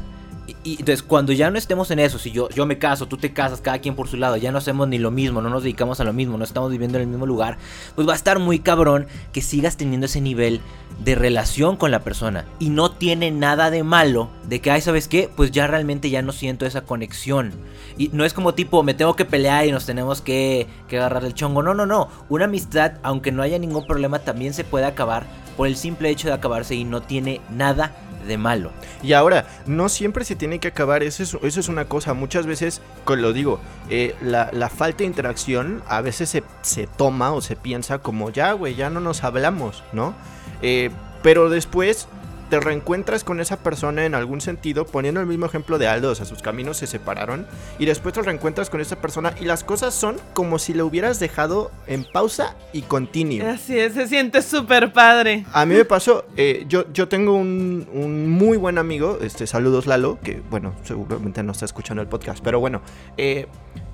Y, 0.64 0.72
entonces 0.80 1.04
cuando 1.04 1.32
ya 1.34 1.50
no 1.50 1.58
estemos 1.58 1.92
en 1.92 2.00
eso, 2.00 2.20
si 2.20 2.32
yo, 2.32 2.50
yo 2.50 2.66
me 2.66 2.78
caso, 2.78 3.08
tú 3.08 3.18
te 3.18 3.34
casas, 3.34 3.62
cada 3.62 3.80
quien 3.80 3.96
por 3.96 4.08
su 4.08 4.18
lado, 4.18 4.38
ya 4.38 4.52
no 4.52 4.58
hacemos 4.58 4.88
ni 4.88 4.98
lo 4.98 5.12
mismo, 5.12 5.42
no 5.42 5.50
nos 5.50 5.64
dedicamos 5.64 6.00
a 6.00 6.04
lo 6.04 6.14
mismo, 6.14 6.38
no 6.38 6.44
estamos 6.44 6.72
viviendo 6.72 6.98
en 6.98 7.04
el 7.04 7.08
mismo 7.08 7.26
lugar, 7.26 7.58
pues 7.96 8.08
va 8.08 8.14
a 8.14 8.16
estar 8.16 8.40
muy 8.40 8.60
cabrón 8.60 9.08
que 9.32 9.42
sigas 9.42 9.78
teniendo 9.78 10.06
ese 10.06 10.22
nivel 10.22 10.62
de 11.04 11.16
relación 11.16 11.78
con 11.78 11.92
la 11.92 12.04
persona. 12.04 12.46
Y 12.60 12.70
no 12.70 12.92
tiene 12.92 13.32
nada 13.32 13.70
de 13.70 13.84
malo 13.84 14.30
de 14.48 14.62
que, 14.62 14.72
ay, 14.72 14.82
¿sabes 14.82 15.08
qué? 15.08 15.30
Pues 15.36 15.52
ya 15.52 15.68
realmente 15.68 16.10
ya 16.10 16.22
no 16.22 16.32
siento 16.32 16.66
esa 16.66 16.82
conexión. 16.82 17.52
Y 17.98 18.10
no 18.10 18.26
es 18.26 18.34
como 18.34 18.54
tipo, 18.54 18.84
me 18.84 18.94
tengo 18.94 19.16
que 19.16 19.26
pelear 19.26 19.66
y 19.66 19.72
nos 19.72 19.86
tenemos 19.86 20.22
que, 20.22 20.68
que 20.88 20.98
agarrar 20.98 21.26
el 21.26 21.34
chongo. 21.34 21.64
No, 21.64 21.74
no, 21.74 21.86
no. 21.86 22.10
Una 22.30 22.46
amistad, 22.46 22.94
aunque 23.04 23.32
no 23.32 23.42
haya 23.42 23.60
ningún 23.60 23.86
problema, 23.86 24.20
también 24.20 24.54
se 24.54 24.64
puede 24.64 24.86
acabar 24.86 25.26
por 25.58 25.68
el 25.68 25.76
simple 25.76 26.10
hecho 26.10 26.28
de 26.28 26.34
acabarse 26.34 26.76
y 26.76 26.84
no 26.84 27.02
tiene 27.02 27.42
nada 27.50 27.96
de 28.26 28.38
malo. 28.38 28.72
Y 29.02 29.14
ahora, 29.14 29.48
no 29.66 29.90
siempre 29.90 30.26
se 30.26 30.36
tiene 30.36 30.60
que 30.60 30.68
acabar, 30.68 31.04
eso 31.04 31.24
es, 31.24 31.34
eso 31.42 31.60
es 31.60 31.70
una 31.70 31.86
cosa, 31.86 32.14
muchas 32.14 32.46
veces, 32.46 32.82
lo 33.08 33.34
digo, 33.34 33.60
eh, 33.90 34.16
la, 34.22 34.70
falta 34.70 35.00
de 35.00 35.06
interacción 35.06 35.84
a 35.88 36.02
veces 36.02 36.30
se, 36.30 36.44
se 36.62 36.88
toma 36.88 37.32
o 37.32 37.42
se 37.42 37.56
piensa 37.56 38.00
como 38.00 38.30
ya, 38.30 38.52
güey, 38.54 38.76
ya 38.76 38.90
no 38.90 39.00
nos 39.00 39.24
hablamos, 39.24 39.84
¿no? 39.94 40.16
Eh, 40.62 40.90
pero 41.22 41.50
después 41.50 42.08
te 42.50 42.60
reencuentras 42.60 43.24
con 43.24 43.40
esa 43.40 43.58
persona 43.58 44.06
en 44.06 44.16
algún 44.16 44.42
sentido, 44.42 44.86
poniendo 44.86 45.22
el 45.22 45.28
mismo 45.28 45.46
ejemplo 45.46 45.78
de 45.78 45.88
Aldo, 45.88 46.12
o 46.12 46.16
sea, 46.16 46.26
sus 46.26 46.42
caminos 46.42 46.78
se 46.78 46.88
separaron, 46.88 47.46
y 47.80 47.86
después 47.86 48.14
te 48.14 48.22
reencuentras 48.22 48.70
con 48.70 48.82
esa 48.82 48.98
persona 48.98 49.34
y 49.40 49.46
las 49.46 49.64
cosas 49.64 49.94
son 49.94 50.18
como 50.34 50.60
si 50.60 50.74
lo 50.74 50.86
hubieras 50.86 51.20
dejado 51.20 51.72
en 51.88 52.04
pausa 52.04 52.56
y 52.74 52.84
continuo. 52.84 53.48
Así 53.48 53.78
es, 53.78 53.94
se 53.94 54.08
siente 54.08 54.42
súper 54.42 54.94
padre. 54.94 55.46
A 55.54 55.66
mí 55.66 55.76
me 55.76 55.86
pasó, 55.86 56.26
eh, 56.38 56.66
yo, 56.68 56.92
yo 56.94 57.08
tengo 57.08 57.34
un, 57.34 57.88
un, 57.94 58.30
muy 58.30 58.58
buen 58.58 58.78
amigo, 58.78 59.20
este, 59.22 59.48
saludos 59.48 59.88
Lalo, 59.88 60.20
que 60.24 60.42
bueno, 60.50 60.74
seguramente 60.84 61.44
no 61.44 61.52
está 61.52 61.66
escuchando 61.66 62.02
el 62.02 62.08
podcast, 62.08 62.44
pero 62.44 62.60
bueno, 62.60 62.82
eh, 63.18 63.48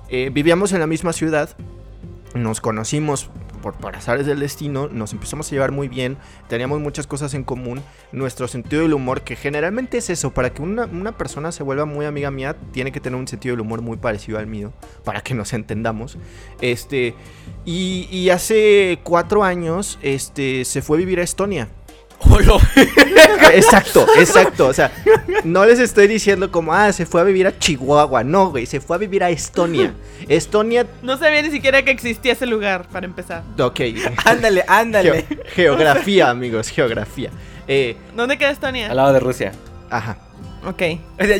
eh, 0.08 0.30
vivíamos 0.32 0.72
en 0.72 0.80
la 0.80 0.86
misma 0.86 1.12
ciudad, 1.12 1.50
nos 2.34 2.60
conocimos 2.60 3.30
por, 3.62 3.74
por 3.74 3.96
azares 3.96 4.26
del 4.26 4.40
destino, 4.40 4.88
nos 4.88 5.14
empezamos 5.14 5.46
a 5.46 5.50
llevar 5.52 5.72
muy 5.72 5.88
bien, 5.88 6.18
teníamos 6.48 6.80
muchas 6.80 7.06
cosas 7.06 7.32
en 7.32 7.44
común, 7.44 7.80
nuestro 8.12 8.48
sentido 8.48 8.82
del 8.82 8.92
humor, 8.92 9.22
que 9.22 9.36
generalmente 9.36 9.96
es 9.96 10.10
eso, 10.10 10.34
para 10.34 10.52
que 10.52 10.60
una, 10.60 11.16
persona 11.16 11.52
se 11.52 11.62
vuelva 11.62 11.86
muy 11.86 12.04
amiga 12.04 12.30
mía, 12.30 12.56
tiene 12.72 12.92
que 12.92 13.00
tener 13.00 13.18
un 13.18 13.26
sentido 13.26 13.54
del 13.54 13.60
humor 13.62 13.80
muy 13.80 13.96
parecido 13.96 14.38
al 14.38 14.46
mío, 14.46 14.74
para 15.04 15.22
que 15.22 15.32
nos 15.32 15.54
entendamos. 15.54 16.18
Este, 16.60 17.14
y, 17.64 18.08
y 18.10 18.28
hace 18.28 18.98
cuatro 19.02 19.44
años, 19.44 19.98
este, 20.02 20.66
se 20.66 20.82
fue 20.82 20.98
a 20.98 21.00
vivir 21.00 21.20
a 21.20 21.22
Estonia. 21.22 21.68
exacto, 23.52 24.06
exacto. 24.16 24.66
O 24.68 24.72
sea, 24.72 24.90
no 25.44 25.64
les 25.64 25.78
estoy 25.78 26.06
diciendo 26.06 26.50
como, 26.50 26.72
ah, 26.72 26.92
se 26.92 27.06
fue 27.06 27.20
a 27.20 27.24
vivir 27.24 27.46
a 27.46 27.58
Chihuahua. 27.58 28.24
No, 28.24 28.50
güey, 28.50 28.66
se 28.66 28.80
fue 28.80 28.96
a 28.96 28.98
vivir 28.98 29.24
a 29.24 29.30
Estonia. 29.30 29.92
Estonia. 30.28 30.86
No 31.02 31.16
sabía 31.18 31.42
ni 31.42 31.50
siquiera 31.50 31.82
que 31.84 31.90
existía 31.90 32.32
ese 32.32 32.46
lugar, 32.46 32.86
para 32.90 33.06
empezar. 33.06 33.42
Ok. 33.58 33.80
ándale, 34.24 34.64
ándale. 34.66 35.26
geografía, 35.54 36.30
amigos, 36.30 36.68
geografía. 36.68 37.30
Eh, 37.68 37.96
¿Dónde 38.16 38.38
queda 38.38 38.50
Estonia? 38.50 38.90
Al 38.90 38.96
lado 38.96 39.12
de 39.12 39.20
Rusia. 39.20 39.52
Ajá. 39.90 40.18
Ok. 40.64 40.82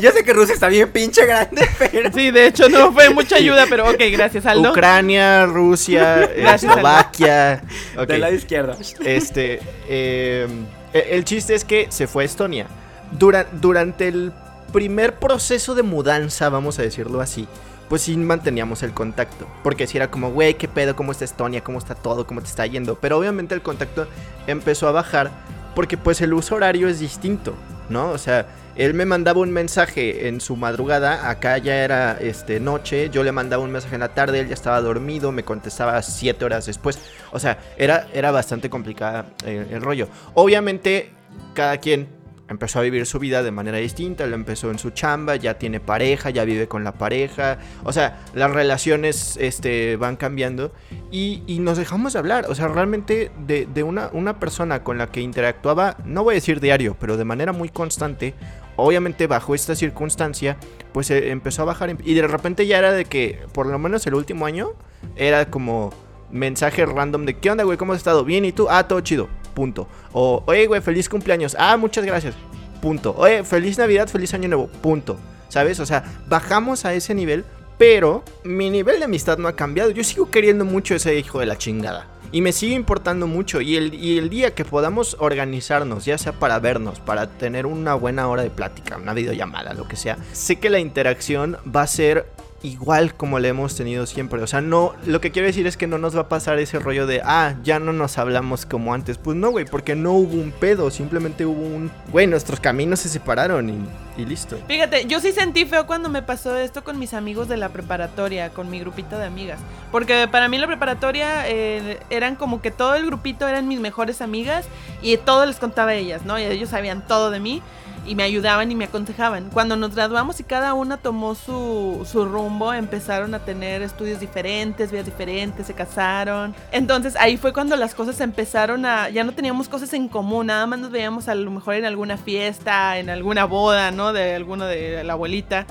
yo 0.01 0.11
sé 0.11 0.23
que 0.25 0.33
Rusia 0.33 0.53
está 0.53 0.67
bien 0.67 0.91
pinche 0.91 1.25
grande, 1.25 1.67
pero. 1.79 2.11
Sí, 2.11 2.31
de 2.31 2.47
hecho 2.47 2.67
no 2.67 2.91
fue 2.91 3.09
mucha 3.09 3.37
ayuda, 3.37 3.65
pero 3.69 3.89
ok, 3.89 4.01
gracias, 4.11 4.45
Aldo. 4.45 4.71
Ucrania, 4.71 5.45
Rusia, 5.45 6.23
Eslovaquia. 6.23 7.63
Del 8.07 8.21
lado 8.21 8.33
izquierdo. 8.33 8.77
Este. 9.05 9.61
Eh, 9.87 10.47
el 10.93 11.25
chiste 11.25 11.55
es 11.55 11.65
que 11.65 11.87
se 11.89 12.07
fue 12.07 12.23
a 12.23 12.25
Estonia. 12.25 12.67
durante 13.11 14.07
el 14.07 14.31
primer 14.71 15.19
proceso 15.19 15.75
de 15.75 15.83
mudanza, 15.83 16.49
vamos 16.49 16.79
a 16.79 16.81
decirlo 16.81 17.21
así, 17.21 17.47
pues 17.89 18.01
sí 18.01 18.17
manteníamos 18.17 18.81
el 18.83 18.93
contacto. 18.93 19.47
Porque 19.63 19.87
si 19.87 19.97
era 19.97 20.09
como, 20.09 20.31
güey, 20.31 20.55
¿qué 20.55 20.67
pedo? 20.67 20.95
¿Cómo 20.95 21.11
está 21.11 21.25
Estonia? 21.25 21.63
¿Cómo 21.63 21.77
está 21.77 21.95
todo? 21.95 22.25
¿Cómo 22.25 22.41
te 22.41 22.47
está 22.47 22.65
yendo? 22.65 22.95
Pero 22.95 23.17
obviamente 23.17 23.53
el 23.53 23.61
contacto 23.61 24.07
empezó 24.47 24.87
a 24.87 24.91
bajar 24.91 25.31
porque 25.75 25.97
pues 25.97 26.21
el 26.21 26.33
uso 26.33 26.55
horario 26.55 26.87
es 26.87 26.99
distinto, 26.99 27.53
¿no? 27.89 28.09
O 28.09 28.17
sea, 28.17 28.47
él 28.75 28.93
me 28.93 29.05
mandaba 29.05 29.39
un 29.41 29.51
mensaje 29.51 30.27
en 30.27 30.41
su 30.41 30.55
madrugada, 30.55 31.29
acá 31.29 31.57
ya 31.57 31.83
era 31.83 32.17
este, 32.19 32.59
noche, 32.59 33.09
yo 33.11 33.23
le 33.23 33.31
mandaba 33.31 33.63
un 33.63 33.71
mensaje 33.71 33.95
en 33.95 34.01
la 34.01 34.13
tarde, 34.13 34.39
él 34.39 34.47
ya 34.47 34.53
estaba 34.53 34.81
dormido, 34.81 35.31
me 35.31 35.43
contestaba 35.43 36.01
siete 36.01 36.43
horas 36.43 36.65
después. 36.65 36.99
O 37.31 37.39
sea, 37.39 37.59
era, 37.77 38.07
era 38.13 38.31
bastante 38.31 38.69
complicada 38.69 39.25
el, 39.45 39.81
rollo. 39.81 40.07
Obviamente, 40.33 41.11
cada 41.53 41.77
quien 41.77 42.07
empezó 42.53 42.79
a 42.79 42.81
vivir 42.83 43.05
su 43.05 43.19
vida 43.19 43.43
de 43.43 43.51
manera 43.51 43.77
distinta, 43.77 44.25
lo 44.25 44.35
empezó 44.35 44.71
en 44.71 44.79
su 44.79 44.91
chamba, 44.91 45.35
ya 45.35 45.57
tiene 45.57 45.79
pareja, 45.79 46.29
ya 46.29 46.45
vive 46.45 46.67
con 46.67 46.83
la 46.83 46.93
pareja, 46.93 47.57
o 47.83 47.91
sea, 47.91 48.23
las 48.33 48.51
relaciones 48.51 49.37
este, 49.37 49.97
van 49.97 50.15
cambiando 50.15 50.71
y, 51.11 51.43
y 51.47 51.59
nos 51.59 51.77
dejamos 51.77 52.13
de 52.13 52.19
hablar, 52.19 52.45
o 52.49 52.55
sea, 52.55 52.67
realmente 52.67 53.31
de, 53.45 53.65
de 53.65 53.83
una, 53.83 54.09
una 54.13 54.39
persona 54.39 54.83
con 54.83 54.97
la 54.97 55.11
que 55.11 55.21
interactuaba, 55.21 55.97
no 56.05 56.23
voy 56.23 56.33
a 56.33 56.35
decir 56.35 56.59
diario, 56.59 56.95
pero 56.99 57.17
de 57.17 57.25
manera 57.25 57.51
muy 57.51 57.69
constante, 57.69 58.33
obviamente 58.75 59.27
bajo 59.27 59.55
esta 59.55 59.75
circunstancia, 59.75 60.57
pues 60.93 61.11
eh, 61.11 61.31
empezó 61.31 61.63
a 61.63 61.65
bajar 61.65 61.97
y 62.03 62.13
de 62.13 62.27
repente 62.27 62.65
ya 62.65 62.77
era 62.77 62.91
de 62.91 63.05
que, 63.05 63.39
por 63.53 63.67
lo 63.67 63.77
menos 63.79 64.05
el 64.07 64.15
último 64.15 64.45
año, 64.45 64.71
era 65.15 65.49
como 65.49 65.91
mensaje 66.31 66.85
random 66.85 67.25
de 67.25 67.35
¿qué 67.35 67.51
onda, 67.51 67.63
güey? 67.63 67.77
¿Cómo 67.77 67.93
has 67.93 67.97
estado? 67.97 68.23
Bien, 68.25 68.45
¿y 68.45 68.51
tú? 68.51 68.67
Ah, 68.69 68.87
todo 68.87 69.01
chido. 69.01 69.29
Punto. 69.53 69.87
O, 70.11 70.43
oye, 70.45 70.67
güey, 70.67 70.81
feliz 70.81 71.09
cumpleaños. 71.09 71.55
Ah, 71.59 71.77
muchas 71.77 72.05
gracias. 72.05 72.35
Punto. 72.81 73.15
Oye, 73.17 73.43
feliz 73.43 73.77
Navidad, 73.77 74.07
feliz 74.07 74.33
Año 74.33 74.49
Nuevo. 74.49 74.67
Punto. 74.67 75.17
¿Sabes? 75.49 75.79
O 75.79 75.85
sea, 75.85 76.03
bajamos 76.27 76.85
a 76.85 76.93
ese 76.93 77.13
nivel, 77.13 77.45
pero 77.77 78.23
mi 78.43 78.69
nivel 78.69 78.99
de 78.99 79.05
amistad 79.05 79.37
no 79.37 79.47
ha 79.47 79.55
cambiado. 79.55 79.91
Yo 79.91 80.03
sigo 80.03 80.31
queriendo 80.31 80.65
mucho 80.65 80.95
ese 80.95 81.15
hijo 81.15 81.39
de 81.39 81.45
la 81.45 81.57
chingada. 81.57 82.07
Y 82.33 82.41
me 82.41 82.51
sigue 82.51 82.73
importando 82.73 83.27
mucho. 83.27 83.61
Y 83.61 83.75
el, 83.75 83.93
y 83.93 84.17
el 84.17 84.31
día 84.31 84.55
que 84.55 84.65
podamos 84.65 85.15
organizarnos, 85.19 86.05
ya 86.05 86.17
sea 86.17 86.33
para 86.33 86.57
vernos, 86.57 86.99
para 86.99 87.27
tener 87.27 87.67
una 87.67 87.93
buena 87.93 88.27
hora 88.27 88.41
de 88.41 88.49
plática, 88.49 88.97
una 88.97 89.13
videollamada, 89.13 89.75
lo 89.75 89.87
que 89.87 89.95
sea, 89.95 90.17
sé 90.31 90.55
que 90.55 90.71
la 90.71 90.79
interacción 90.79 91.57
va 91.63 91.83
a 91.83 91.87
ser 91.87 92.25
igual 92.63 93.13
como 93.13 93.39
le 93.39 93.49
hemos 93.49 93.75
tenido 93.75 94.05
siempre. 94.05 94.41
O 94.41 94.47
sea, 94.47 94.61
no, 94.61 94.93
lo 95.05 95.21
que 95.21 95.31
quiero 95.31 95.47
decir 95.47 95.67
es 95.67 95.77
que 95.77 95.85
no 95.85 95.97
nos 95.97 96.15
va 96.15 96.21
a 96.21 96.29
pasar 96.29 96.57
ese 96.59 96.79
rollo 96.79 97.05
de, 97.05 97.21
ah, 97.23 97.55
ya 97.63 97.79
no 97.79 97.93
nos 97.93 98.17
hablamos 98.17 98.65
como 98.65 98.93
antes. 98.93 99.17
Pues 99.17 99.37
no, 99.37 99.51
güey, 99.51 99.65
porque 99.65 99.95
no 99.95 100.13
hubo 100.13 100.35
un 100.35 100.51
pedo, 100.51 100.89
simplemente 100.89 101.45
hubo 101.45 101.61
un, 101.61 101.91
güey, 102.11 102.25
nuestros 102.25 102.59
caminos 102.59 103.01
se 103.01 103.09
separaron 103.09 103.69
y, 103.69 104.21
y 104.21 104.25
listo. 104.25 104.57
Fíjate, 104.67 105.05
yo 105.05 105.19
sí 105.19 105.33
sentí 105.33 105.65
feo 105.65 105.85
cuando 105.85 106.09
me 106.09 106.21
pasó 106.21 106.57
esto 106.57 106.83
con 106.83 106.97
mis 106.97 107.13
amigos 107.13 107.47
de 107.49 107.57
la 107.57 107.69
preparatoria, 107.69 108.49
con 108.49 108.69
mi 108.69 108.79
grupito 108.79 109.19
de 109.19 109.25
amigas. 109.25 109.59
Porque 109.91 110.27
para 110.31 110.47
mí 110.47 110.57
la 110.57 110.67
preparatoria 110.67 111.47
eh, 111.49 111.99
eran 112.09 112.35
como 112.35 112.61
que 112.61 112.71
todo 112.71 112.95
el 112.95 113.05
grupito 113.05 113.47
eran 113.47 113.67
mis 113.67 113.81
mejores 113.81 114.21
amigas 114.21 114.65
y 115.01 115.17
todo 115.17 115.45
les 115.45 115.57
contaba 115.57 115.91
a 115.91 115.95
ellas, 115.95 116.23
¿no? 116.25 116.39
Y 116.39 116.43
ellos 116.43 116.69
sabían 116.69 117.05
todo 117.05 117.29
de 117.29 117.41
mí 117.41 117.61
y 118.05 118.15
me 118.15 118.23
ayudaban 118.23 118.71
y 118.71 118.75
me 118.75 118.85
aconsejaban. 118.85 119.49
Cuando 119.51 119.75
nos 119.75 119.95
graduamos 119.95 120.39
y 120.39 120.43
cada 120.43 120.73
una 120.73 120.97
tomó 120.97 121.35
su, 121.35 122.07
su, 122.09 122.25
rumbo, 122.25 122.73
empezaron 122.73 123.33
a 123.33 123.39
tener 123.39 123.81
estudios 123.81 124.19
diferentes, 124.19 124.91
vidas 124.91 125.05
diferentes, 125.05 125.67
se 125.67 125.73
casaron. 125.73 126.55
Entonces 126.71 127.15
ahí 127.17 127.37
fue 127.37 127.53
cuando 127.53 127.75
las 127.75 127.95
cosas 127.95 128.19
empezaron 128.21 128.85
a... 128.85 129.09
Ya 129.09 129.23
no 129.23 129.33
teníamos 129.33 129.69
cosas 129.69 129.93
en 129.93 130.07
común, 130.07 130.47
nada 130.47 130.67
más 130.67 130.79
nos 130.79 130.91
veíamos 130.91 131.27
a 131.27 131.35
lo 131.35 131.51
mejor 131.51 131.75
en 131.75 131.85
alguna 131.85 132.17
fiesta, 132.17 132.97
en 132.97 133.09
alguna 133.09 133.45
boda, 133.45 133.91
¿no? 133.91 134.13
De 134.13 134.35
alguno 134.35 134.65
de 134.65 135.03
la 135.03 135.13
abuelita. 135.13 135.65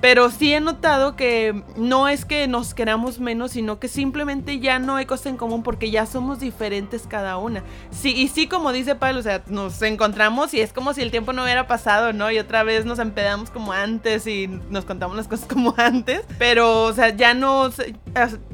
Pero 0.00 0.30
sí 0.30 0.54
he 0.54 0.60
notado 0.60 1.16
que 1.16 1.62
no 1.76 2.08
es 2.08 2.24
que 2.24 2.46
nos 2.46 2.72
queramos 2.72 3.18
menos, 3.18 3.52
sino 3.52 3.80
que 3.80 3.88
simplemente 3.88 4.60
ya 4.60 4.78
no 4.78 4.96
hay 4.96 5.06
cosas 5.06 5.26
en 5.26 5.36
común 5.36 5.62
porque 5.62 5.90
ya 5.90 6.06
somos 6.06 6.38
diferentes 6.38 7.06
cada 7.08 7.36
una. 7.38 7.64
Sí, 7.90 8.12
y 8.14 8.28
sí, 8.28 8.46
como 8.46 8.72
dice 8.72 8.94
Pablo, 8.94 9.20
o 9.20 9.22
sea, 9.22 9.42
nos 9.48 9.82
encontramos 9.82 10.54
y 10.54 10.60
es 10.60 10.72
como 10.72 10.94
si 10.94 11.02
el 11.02 11.10
tiempo 11.10 11.32
no 11.32 11.42
hubiera 11.42 11.66
pasado, 11.66 12.12
¿no? 12.12 12.30
Y 12.30 12.38
otra 12.38 12.62
vez 12.62 12.84
nos 12.84 12.98
empedamos 13.00 13.50
como 13.50 13.72
antes 13.72 14.26
y 14.26 14.46
nos 14.70 14.84
contamos 14.84 15.16
las 15.16 15.26
cosas 15.26 15.48
como 15.52 15.74
antes. 15.76 16.22
Pero, 16.38 16.84
o 16.84 16.92
sea, 16.92 17.10
ya 17.10 17.34
no. 17.34 17.70
Se, 17.70 17.94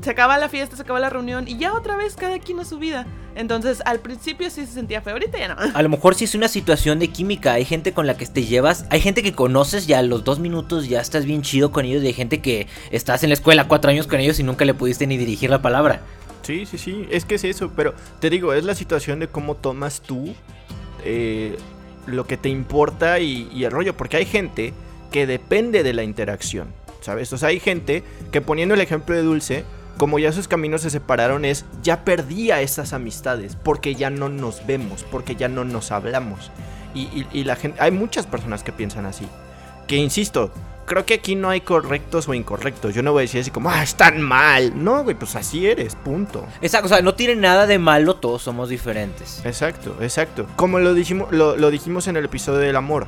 se 0.01 0.11
acaba 0.11 0.39
la 0.39 0.49
fiesta, 0.49 0.77
se 0.77 0.83
acaba 0.83 1.01
la 1.01 1.11
reunión 1.11 1.47
y 1.47 1.59
ya 1.59 1.75
otra 1.75 1.97
vez 1.97 2.17
cada 2.17 2.39
quien 2.39 2.61
a 2.61 2.65
su 2.65 2.79
vida. 2.79 3.07
Entonces, 3.35 3.83
al 3.85 4.01
principio 4.01 4.49
sí 4.51 4.67
se 4.67 4.73
sentía 4.73 5.01
feo, 5.03 5.15
ahorita 5.15 5.39
ya 5.39 5.49
no. 5.49 5.57
A 5.75 5.83
lo 5.83 5.89
mejor 5.91 6.15
sí 6.15 6.25
es 6.25 6.35
una 6.35 6.49
situación 6.49 6.99
de 6.99 7.09
química. 7.09 7.53
Hay 7.55 7.65
gente 7.65 7.93
con 7.93 8.07
la 8.07 8.17
que 8.17 8.27
te 8.27 8.45
llevas, 8.45 8.87
hay 8.91 9.01
gente 9.01 9.23
que 9.23 9.33
conoces 9.33 9.87
ya 9.87 9.99
a 9.99 10.03
los 10.03 10.25
dos 10.25 10.39
minutos 10.39 10.89
ya 10.89 11.01
estás 11.01 11.25
bien 11.25 11.43
chido 11.43 11.73
con 11.73 11.85
ellos 11.85 12.03
y 12.03 12.09
hay 12.09 12.13
gente 12.13 12.41
que 12.41 12.67
estás 12.91 13.23
en 13.23 13.31
la 13.31 13.35
escuela 13.35 13.69
cuatro 13.69 13.91
años 13.91 14.07
con 14.07 14.21
ellos 14.21 14.39
y 14.39 14.43
nunca 14.43 14.65
le 14.65 14.75
pudiste 14.75 15.07
ni 15.07 15.17
dirigir 15.17 15.51
la 15.51 15.63
palabra. 15.63 16.01
Sí, 16.43 16.67
sí, 16.67 16.77
sí, 16.77 17.07
es 17.11 17.25
que 17.25 17.37
es 17.37 17.45
eso, 17.45 17.73
pero 17.75 17.95
te 18.21 18.29
digo, 18.29 18.53
es 18.53 18.65
la 18.65 18.75
situación 18.75 19.19
de 19.19 19.29
cómo 19.29 19.55
tomas 19.55 20.03
tú 20.03 20.35
eh, 21.03 21.57
lo 22.07 22.27
que 22.27 22.37
te 22.37 22.51
importa 22.51 23.19
y, 23.19 23.49
y 23.53 23.65
el 23.65 23.71
rollo, 23.71 23.97
porque 23.97 24.19
hay 24.19 24.27
gente 24.27 24.75
que 25.11 25.27
depende 25.27 25.83
de 25.83 25.95
la 25.95 26.03
interacción, 26.03 26.69
¿sabes? 27.01 27.33
O 27.33 27.39
sea, 27.39 27.49
hay 27.49 27.61
gente 27.61 28.03
que 28.31 28.43
poniendo 28.43 28.75
el 28.75 28.83
ejemplo 28.83 29.15
de 29.15 29.23
Dulce, 29.23 29.65
como 29.97 30.19
ya 30.19 30.33
sus 30.33 30.49
caminos 30.49 30.83
se 30.83 30.91
separaron, 30.91 31.45
es 31.45 31.65
ya 31.83 32.05
perdía 32.05 32.61
esas 32.61 32.93
amistades, 32.93 33.57
porque 33.63 33.95
ya 33.95 34.11
no 34.11 34.29
nos 34.29 34.67
vemos, 34.67 35.05
porque 35.11 35.37
ya 35.37 35.49
no 35.49 35.65
nos 35.65 35.93
hablamos. 35.93 36.51
Y, 36.95 37.03
y, 37.03 37.27
y, 37.33 37.45
la 37.45 37.57
gente, 37.57 37.81
hay 37.81 37.91
muchas 37.91 38.27
personas 38.27 38.63
que 38.63 38.73
piensan 38.73 39.07
así. 39.07 39.27
Que 39.89 39.97
insisto, 39.97 40.53
creo 40.87 41.05
que 41.05 41.15
aquí 41.15 41.35
no 41.35 41.51
hay 41.51 41.61
correctos 41.61 42.29
o 42.29 42.35
incorrectos. 42.35 42.95
Yo 42.95 43.03
no 43.03 43.13
voy 43.13 43.21
a 43.21 43.23
decir 43.23 43.41
así 43.41 43.51
como, 43.51 43.71
ah, 43.71 43.83
están 43.83 44.23
mal. 44.23 44.73
No, 44.83 45.03
güey, 45.03 45.17
pues 45.17 45.35
así 45.37 45.67
eres, 45.67 45.97
punto. 45.97 46.47
Exacto, 46.63 46.87
o 46.87 46.89
sea, 46.89 47.03
no 47.03 47.15
tiene 47.15 47.37
nada 47.37 47.67
de 47.67 47.79
malo, 47.79 48.17
todos 48.17 48.43
somos 48.43 48.69
diferentes. 48.69 49.43
Exacto, 49.45 49.97
exacto. 50.01 50.47
Como 50.57 50.79
lo 50.79 50.95
dijimos, 50.95 51.33
lo, 51.33 51.57
lo 51.57 51.71
dijimos 51.71 52.07
en 52.07 52.17
el 52.17 52.27
episodio 52.27 52.61
del 52.61 52.77
amor 52.77 53.07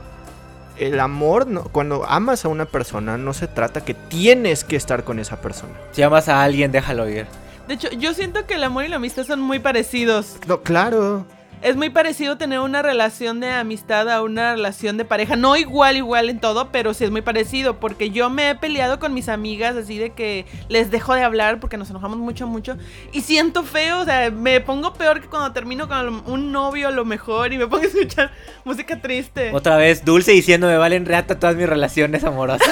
el 0.78 1.00
amor, 1.00 1.46
no, 1.46 1.64
cuando 1.64 2.04
amas 2.06 2.44
a 2.44 2.48
una 2.48 2.66
persona, 2.66 3.18
no 3.18 3.32
se 3.32 3.46
trata 3.46 3.84
que 3.84 3.94
tienes 3.94 4.64
que 4.64 4.76
estar 4.76 5.04
con 5.04 5.18
esa 5.18 5.40
persona. 5.40 5.74
Si 5.92 6.02
amas 6.02 6.28
a 6.28 6.42
alguien, 6.42 6.72
déjalo 6.72 7.08
ir. 7.08 7.26
De 7.68 7.74
hecho, 7.74 7.90
yo 7.90 8.14
siento 8.14 8.46
que 8.46 8.54
el 8.54 8.64
amor 8.64 8.84
y 8.84 8.88
la 8.88 8.96
amistad 8.96 9.24
son 9.24 9.40
muy 9.40 9.58
parecidos. 9.58 10.36
No, 10.46 10.62
claro. 10.62 11.26
Es 11.62 11.74
muy 11.74 11.90
parecido 11.90 12.36
tener 12.36 12.60
una 12.60 12.82
relación 12.82 13.40
de 13.40 13.50
amistad 13.50 14.08
a 14.10 14.22
una 14.22 14.52
relación 14.52 14.96
de 14.96 15.04
pareja. 15.04 15.36
No 15.36 15.56
igual, 15.56 15.96
igual 15.96 16.28
en 16.28 16.38
todo, 16.38 16.70
pero 16.70 16.92
sí 16.92 17.04
es 17.04 17.10
muy 17.10 17.22
parecido. 17.22 17.80
Porque 17.80 18.10
yo 18.10 18.28
me 18.28 18.50
he 18.50 18.54
peleado 18.54 18.98
con 18.98 19.14
mis 19.14 19.28
amigas 19.28 19.74
así 19.74 19.98
de 19.98 20.10
que 20.10 20.44
les 20.68 20.90
dejo 20.90 21.14
de 21.14 21.22
hablar 21.22 21.58
porque 21.58 21.76
nos 21.76 21.88
enojamos 21.90 22.18
mucho, 22.18 22.46
mucho. 22.46 22.76
Y 23.12 23.22
siento 23.22 23.62
feo, 23.62 24.00
o 24.00 24.04
sea, 24.04 24.30
me 24.30 24.60
pongo 24.60 24.92
peor 24.92 25.20
que 25.20 25.28
cuando 25.28 25.52
termino 25.52 25.88
con 25.88 26.22
un 26.26 26.52
novio 26.52 26.88
a 26.88 26.92
lo 26.92 27.04
mejor 27.04 27.52
y 27.52 27.58
me 27.58 27.66
pongo 27.66 27.84
a 27.84 27.86
escuchar 27.86 28.30
música 28.64 29.00
triste. 29.00 29.50
Otra 29.52 29.76
vez, 29.76 30.04
dulce 30.04 30.32
diciendo 30.32 30.66
me 30.66 30.76
valen 30.76 31.06
reata 31.06 31.38
todas 31.38 31.56
mis 31.56 31.68
relaciones 31.68 32.22
amorosas. 32.22 32.68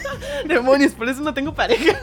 Demonios, 0.46 0.92
por 0.92 1.08
eso 1.08 1.22
no 1.22 1.32
tengo 1.32 1.54
pareja. 1.54 1.98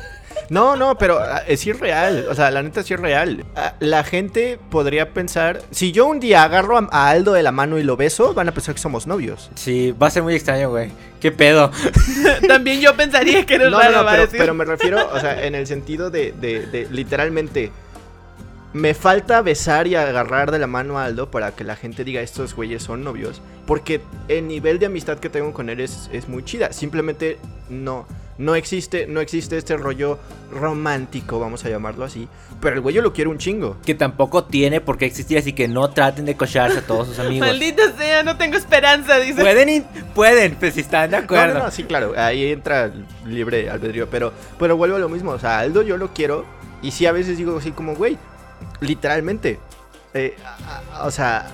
No, 0.49 0.75
no, 0.75 0.97
pero 0.97 1.19
es 1.47 1.65
irreal. 1.65 2.27
O 2.29 2.35
sea, 2.35 2.51
la 2.51 2.63
neta 2.63 2.81
es 2.81 2.91
irreal. 2.91 3.45
La 3.79 4.03
gente 4.03 4.59
podría 4.69 5.13
pensar. 5.13 5.61
Si 5.71 5.91
yo 5.91 6.05
un 6.05 6.19
día 6.19 6.43
agarro 6.43 6.77
a 6.91 7.09
Aldo 7.09 7.33
de 7.33 7.43
la 7.43 7.51
mano 7.51 7.77
y 7.77 7.83
lo 7.83 7.97
beso, 7.97 8.33
van 8.33 8.49
a 8.49 8.51
pensar 8.51 8.75
que 8.75 8.81
somos 8.81 9.07
novios. 9.07 9.49
Sí, 9.55 9.91
va 9.91 10.07
a 10.07 10.11
ser 10.11 10.23
muy 10.23 10.35
extraño, 10.35 10.69
güey. 10.69 10.91
¿Qué 11.19 11.31
pedo? 11.31 11.71
También 12.47 12.81
yo 12.81 12.95
pensaría 12.95 13.45
que 13.45 13.55
eres 13.55 13.71
no, 13.71 13.79
raro, 13.79 14.03
no, 14.03 14.03
no, 14.03 14.09
pero, 14.09 14.27
pero, 14.31 14.53
me 14.53 14.65
refiero, 14.65 15.09
o 15.13 15.19
sea, 15.19 15.45
en 15.45 15.55
el 15.55 15.67
sentido 15.67 16.09
de, 16.09 16.33
de, 16.33 16.65
de, 16.65 16.87
literalmente. 16.91 17.71
Me 18.73 18.93
falta 18.93 19.41
besar 19.41 19.87
y 19.87 19.95
agarrar 19.95 20.51
de 20.51 20.59
la 20.59 20.67
mano 20.67 20.99
a 20.99 21.05
Aldo 21.05 21.29
para 21.29 21.51
que 21.51 21.63
la 21.63 21.75
gente 21.75 22.03
diga 22.03 22.21
estos 22.21 22.55
güeyes 22.55 22.83
son 22.83 23.03
novios. 23.03 23.41
Porque 23.65 24.01
el 24.27 24.47
nivel 24.47 24.79
de 24.79 24.87
amistad 24.87 25.19
que 25.19 25.29
tengo 25.29 25.53
con 25.53 25.69
él 25.69 25.79
es, 25.79 26.09
es 26.11 26.27
muy 26.27 26.43
chida. 26.43 26.73
Simplemente 26.73 27.37
no 27.69 28.07
no 28.37 28.55
existe, 28.55 29.05
no 29.07 29.21
existe 29.21 29.57
este 29.57 29.77
rollo 29.77 30.17
romántico, 30.51 31.39
vamos 31.39 31.65
a 31.65 31.69
llamarlo 31.69 32.05
así. 32.05 32.27
Pero 32.61 32.75
el 32.75 32.81
güey 32.81 32.95
yo 32.95 33.01
lo 33.01 33.13
quiere 33.13 33.29
un 33.29 33.37
chingo. 33.37 33.77
Que 33.85 33.93
tampoco 33.93 34.45
tiene 34.45 34.81
por 34.81 34.97
qué 34.97 35.05
existir, 35.05 35.37
así 35.37 35.53
que 35.53 35.67
no 35.67 35.89
traten 35.89 36.25
de 36.25 36.35
cocharse 36.35 36.79
a 36.79 36.81
todos 36.81 37.07
sus 37.07 37.19
amigos. 37.19 37.47
Maldita 37.47 37.91
sea, 37.97 38.23
no 38.23 38.37
tengo 38.37 38.57
esperanza, 38.57 39.19
dice. 39.19 39.41
Pueden, 39.41 39.85
pueden, 40.15 40.55
pues 40.55 40.73
si 40.73 40.81
están 40.81 41.11
de 41.11 41.17
acuerdo. 41.17 41.53
No, 41.53 41.59
no, 41.59 41.65
no, 41.65 41.71
sí, 41.71 41.83
claro, 41.83 42.13
ahí 42.17 42.51
entra 42.51 42.91
libre 43.25 43.69
albedrío. 43.69 44.07
Pero, 44.09 44.33
pero 44.57 44.77
vuelvo 44.77 44.95
a 44.95 44.99
lo 44.99 45.09
mismo, 45.09 45.31
o 45.31 45.39
sea, 45.39 45.59
Aldo 45.59 45.81
yo 45.81 45.97
lo 45.97 46.13
quiero. 46.13 46.45
Y 46.81 46.91
sí, 46.91 47.05
a 47.05 47.13
veces 47.13 47.37
digo 47.37 47.57
así 47.57 47.71
como, 47.71 47.95
güey, 47.95 48.17
literalmente. 48.81 49.59
Eh, 50.13 50.35
a, 50.45 50.81
a, 50.99 51.05
o 51.05 51.11
sea, 51.11 51.47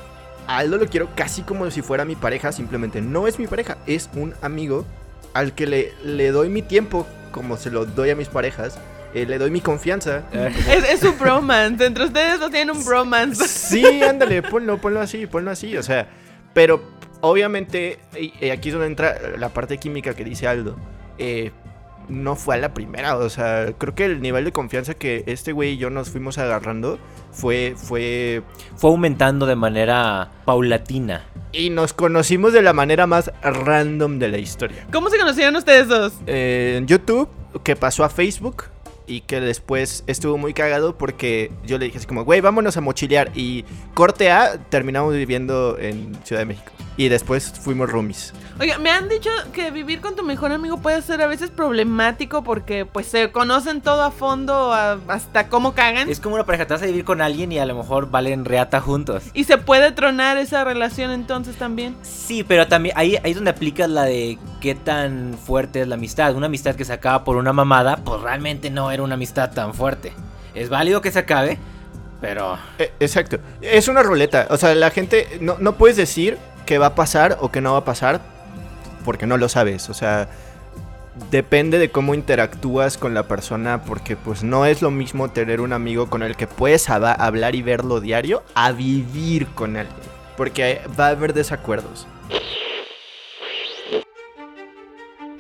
a 0.48 0.58
Aldo 0.58 0.78
lo 0.78 0.88
quiero 0.88 1.10
casi 1.16 1.44
como 1.44 1.70
si 1.72 1.82
fuera 1.82 2.06
mi 2.06 2.16
pareja, 2.16 2.52
simplemente 2.52 3.02
no 3.02 3.28
es 3.28 3.40
mi 3.40 3.48
pareja, 3.48 3.78
es 3.88 4.10
un 4.14 4.34
amigo 4.42 4.86
al 5.34 5.54
que 5.54 5.68
le, 5.68 5.94
le 6.04 6.32
doy 6.32 6.50
mi 6.50 6.62
tiempo, 6.62 7.08
como 7.32 7.58
se 7.58 7.72
lo 7.72 7.86
doy 7.86 8.10
a 8.10 8.16
mis 8.16 8.28
parejas. 8.28 8.78
Eh, 9.14 9.26
le 9.26 9.40
doy 9.40 9.50
mi 9.50 9.60
confianza. 9.60 10.24
Es, 10.32 10.88
es 10.88 11.04
un 11.04 11.18
bromance. 11.18 11.84
Entre 11.84 12.06
ustedes 12.06 12.40
no 12.40 12.52
tienen 12.52 12.76
un 12.76 12.86
bromance. 12.86 13.48
Sí, 13.48 14.04
ándale, 14.04 14.44
ponlo, 14.44 14.80
ponlo 14.80 15.02
así, 15.02 15.26
ponlo 15.26 15.50
así. 15.50 15.76
O 15.78 15.84
sea, 15.84 16.08
pero 16.54 16.84
obviamente, 17.22 17.98
y 18.16 18.50
aquí 18.52 18.70
es 18.70 18.74
donde 18.74 18.88
entra 18.88 19.18
la 19.38 19.50
parte 19.50 19.80
química 19.80 20.14
que 20.14 20.24
dice 20.24 20.48
Aldo. 20.48 20.78
No 22.10 22.36
fue 22.36 22.56
a 22.56 22.58
la 22.58 22.74
primera, 22.74 23.18
o 23.18 23.30
sea, 23.30 23.74
creo 23.78 23.94
que 23.94 24.06
el 24.06 24.22
nivel 24.22 24.46
de 24.46 24.52
confianza 24.52 24.96
que 24.96 25.24
este 25.28 25.52
güey 25.52 25.74
y 25.74 25.78
yo 25.78 25.90
nos 25.90 26.10
fuimos 26.10 26.38
agarrando 26.38 26.98
fue, 27.32 27.76
fue... 27.78 28.42
Fue 28.76 28.90
aumentando 28.90 29.46
de 29.46 29.56
manera 29.56 30.32
paulatina. 30.46 31.26
Y 31.52 31.70
nos 31.70 31.94
conocimos 31.94 32.54
de 32.54 32.62
la 32.62 32.74
manera 32.74 33.08
más 33.08 33.32
random 33.44 34.20
de 34.20 34.30
la 34.30 34.38
historia. 34.38 34.88
¿Cómo 34.92 35.10
se 35.10 35.18
conocieron 35.18 35.56
ustedes 35.56 35.88
dos? 35.88 36.14
Eh, 36.28 36.76
en 36.78 36.88
YouTube, 36.88 37.30
que 37.64 37.76
pasó 37.76 38.04
a 38.04 38.10
Facebook 38.10 38.66
y 39.08 39.22
que 39.22 39.42
después 39.42 40.04
estuvo 40.08 40.38
muy 40.38 40.54
cagado 40.54 40.98
porque 40.98 41.52
yo 41.66 41.78
le 41.78 41.86
dije 41.86 41.98
así 41.98 42.08
como, 42.08 42.24
güey, 42.24 42.42
vámonos 42.42 42.78
a 42.78 42.82
mochilear. 42.82 43.32
Y 43.36 43.66
corte 43.94 44.32
A, 44.32 44.58
terminamos 44.70 45.14
viviendo 45.16 45.78
en 45.80 46.16
Ciudad 46.24 46.42
de 46.42 46.46
México. 46.46 46.72
Y 47.00 47.08
después 47.08 47.54
fuimos 47.62 47.90
roomies. 47.90 48.34
Oiga, 48.60 48.78
me 48.78 48.90
han 48.92 49.08
dicho 49.08 49.30
que 49.54 49.72
vivir 49.72 50.02
con 50.02 50.18
tu 50.18 50.24
mejor 50.24 50.52
amigo 50.52 50.80
puede 50.82 51.02
ser 51.02 51.22
a 51.22 51.28
veces 51.28 51.50
problemático 51.50 52.44
porque 52.44 52.86
pues 52.86 53.08
se 53.08 53.32
conocen 53.32 53.80
todo 53.80 54.04
a 54.04 54.12
fondo 54.12 54.74
a- 54.74 55.00
hasta 55.08 55.48
cómo 55.48 55.74
cagan. 55.74 56.10
Es 56.10 56.20
como 56.20 56.36
una 56.36 56.46
pareja, 56.46 56.68
te 56.68 56.74
vas 56.74 56.84
a 56.84 56.88
vivir 56.88 57.06
con 57.06 57.22
alguien 57.22 57.54
y 57.54 57.58
a 57.60 57.66
lo 57.66 57.74
mejor 57.74 58.12
valen 58.12 58.44
reata 58.44 58.82
juntos. 58.82 59.24
Y 59.34 59.46
se 59.46 59.58
puede 59.58 59.94
tronar 59.94 60.36
esa 60.38 60.66
relación 60.66 61.12
entonces 61.12 61.56
también. 61.56 61.96
Sí, 62.02 62.44
pero 62.44 62.68
también 62.68 62.98
ahí, 62.98 63.16
ahí 63.24 63.32
es 63.32 63.36
donde 63.36 63.52
aplicas 63.52 63.90
la 63.90 64.04
de 64.04 64.38
qué 64.60 64.76
tan 64.76 65.36
fuerte 65.42 65.80
es 65.80 65.88
la 65.88 65.96
amistad. 65.96 66.36
Una 66.36 66.48
amistad 66.48 66.76
que 66.76 66.84
se 66.84 66.92
acaba 66.92 67.24
por 67.24 67.38
una 67.38 67.54
mamada, 67.54 67.96
pues 68.04 68.20
realmente 68.22 68.70
no 68.70 68.92
era 68.92 69.04
una 69.04 69.14
amistad 69.14 69.54
tan 69.54 69.74
fuerte. 69.74 70.12
Es 70.54 70.68
válido 70.68 71.00
que 71.00 71.12
se 71.12 71.20
acabe, 71.20 71.58
pero... 72.20 72.58
Eh, 72.78 72.92
exacto. 73.00 73.38
Es 73.62 73.88
una 73.88 74.04
ruleta. 74.04 74.48
O 74.50 74.58
sea, 74.58 74.76
la 74.76 74.90
gente 74.92 75.38
no, 75.40 75.56
no 75.60 75.76
puedes 75.78 75.96
decir 75.96 76.38
que 76.70 76.78
va 76.78 76.86
a 76.86 76.94
pasar 76.94 77.40
o 77.42 77.52
que 77.52 77.62
no 77.62 77.72
va 77.72 77.80
a 77.80 77.84
pasar 77.84 78.22
porque 79.04 79.26
no 79.26 79.38
lo 79.38 79.50
sabes. 79.50 79.90
O 79.90 79.96
sea, 79.96 80.30
depende 81.32 81.80
de 81.80 81.90
cómo 81.90 82.14
interactúas 82.14 83.00
con 83.00 83.16
la 83.16 83.28
persona 83.28 83.82
porque 83.82 84.16
pues 84.16 84.44
no 84.44 84.68
es 84.68 84.84
lo 84.84 84.92
mismo 84.92 85.32
tener 85.32 85.62
un 85.62 85.74
amigo 85.74 86.12
con 86.12 86.22
el 86.22 86.36
que 86.36 86.46
puedes 86.46 86.88
hablar 86.92 87.56
y 87.56 87.64
verlo 87.64 88.02
diario 88.02 88.44
a 88.54 88.72
vivir 88.72 89.48
con 89.48 89.78
alguien. 89.78 89.98
Porque 90.38 90.82
va 90.98 91.08
a 91.08 91.10
haber 91.10 91.34
desacuerdos. 91.34 92.06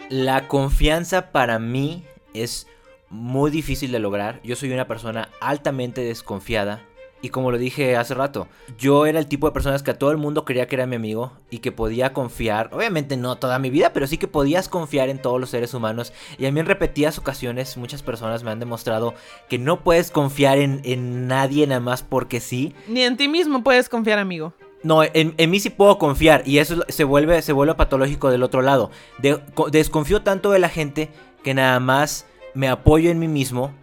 La 0.10 0.48
confianza 0.48 1.32
para 1.32 1.60
mí 1.60 2.06
es 2.34 2.66
muy 3.12 3.52
difícil 3.52 3.92
de 3.92 4.00
lograr. 4.00 4.42
Yo 4.44 4.56
soy 4.56 4.74
una 4.74 4.88
persona 4.88 5.30
altamente 5.42 6.02
desconfiada. 6.02 6.82
Y 7.22 7.30
como 7.30 7.52
lo 7.52 7.58
dije 7.58 7.98
hace 7.98 8.14
rato, 8.14 8.48
yo 8.78 9.06
era 9.06 9.20
el 9.20 9.28
tipo 9.28 9.48
de 9.48 9.52
personas 9.54 9.84
que 9.84 9.92
a 9.92 9.98
todo 10.00 10.12
el 10.12 10.18
mundo 10.18 10.46
creía 10.46 10.68
que 10.68 10.76
era 10.76 10.86
mi 10.88 10.96
amigo 10.96 11.34
y 11.50 11.60
que 11.60 11.72
podía 11.74 12.14
confiar, 12.14 12.70
obviamente 12.74 13.18
no 13.18 13.36
toda 13.38 13.60
mi 13.60 13.70
vida, 13.70 13.92
pero 13.92 14.08
sí 14.08 14.18
que 14.18 14.28
podías 14.28 14.70
confiar 14.70 15.10
en 15.10 15.22
todos 15.22 15.40
los 15.40 15.50
seres 15.50 15.74
humanos. 15.74 16.14
Y 16.38 16.46
a 16.46 16.52
mí 16.52 16.60
en 16.62 16.66
repetidas 16.66 17.18
ocasiones 17.18 17.76
muchas 17.76 18.04
personas 18.04 18.44
me 18.44 18.52
han 18.52 18.60
demostrado 18.60 19.16
que 19.50 19.58
no 19.58 19.82
puedes 19.84 20.12
confiar 20.12 20.60
en, 20.60 20.80
en 20.86 21.28
nadie 21.28 21.68
nada 21.68 21.82
más 21.82 22.04
porque 22.04 22.40
sí. 22.40 22.74
Ni 22.88 23.02
en 23.02 23.18
ti 23.18 23.28
mismo 23.28 23.64
puedes 23.64 23.90
confiar, 23.90 24.20
amigo. 24.20 24.54
No, 24.82 25.04
en, 25.04 25.34
en 25.38 25.50
mí 25.52 25.60
sí 25.60 25.70
puedo 25.70 25.98
confiar 25.98 26.44
y 26.48 26.60
eso 26.60 26.86
es- 26.88 26.96
se 26.96 27.04
vuelve, 27.04 27.42
se 27.42 27.52
vuelve 27.52 27.76
patológico 27.76 28.32
del 28.32 28.44
otro 28.44 28.62
lado. 28.62 28.92
De- 29.18 29.42
co- 29.54 29.70
desconfío 29.70 30.22
tanto 30.22 30.52
de 30.52 30.60
la 30.60 30.70
gente 30.70 31.10
que 31.44 31.54
nada 31.54 31.82
más 31.82 32.26
me 32.54 32.70
apoyo 32.70 33.12
en 33.12 33.20
mí 33.20 33.28
mismo 33.28 33.74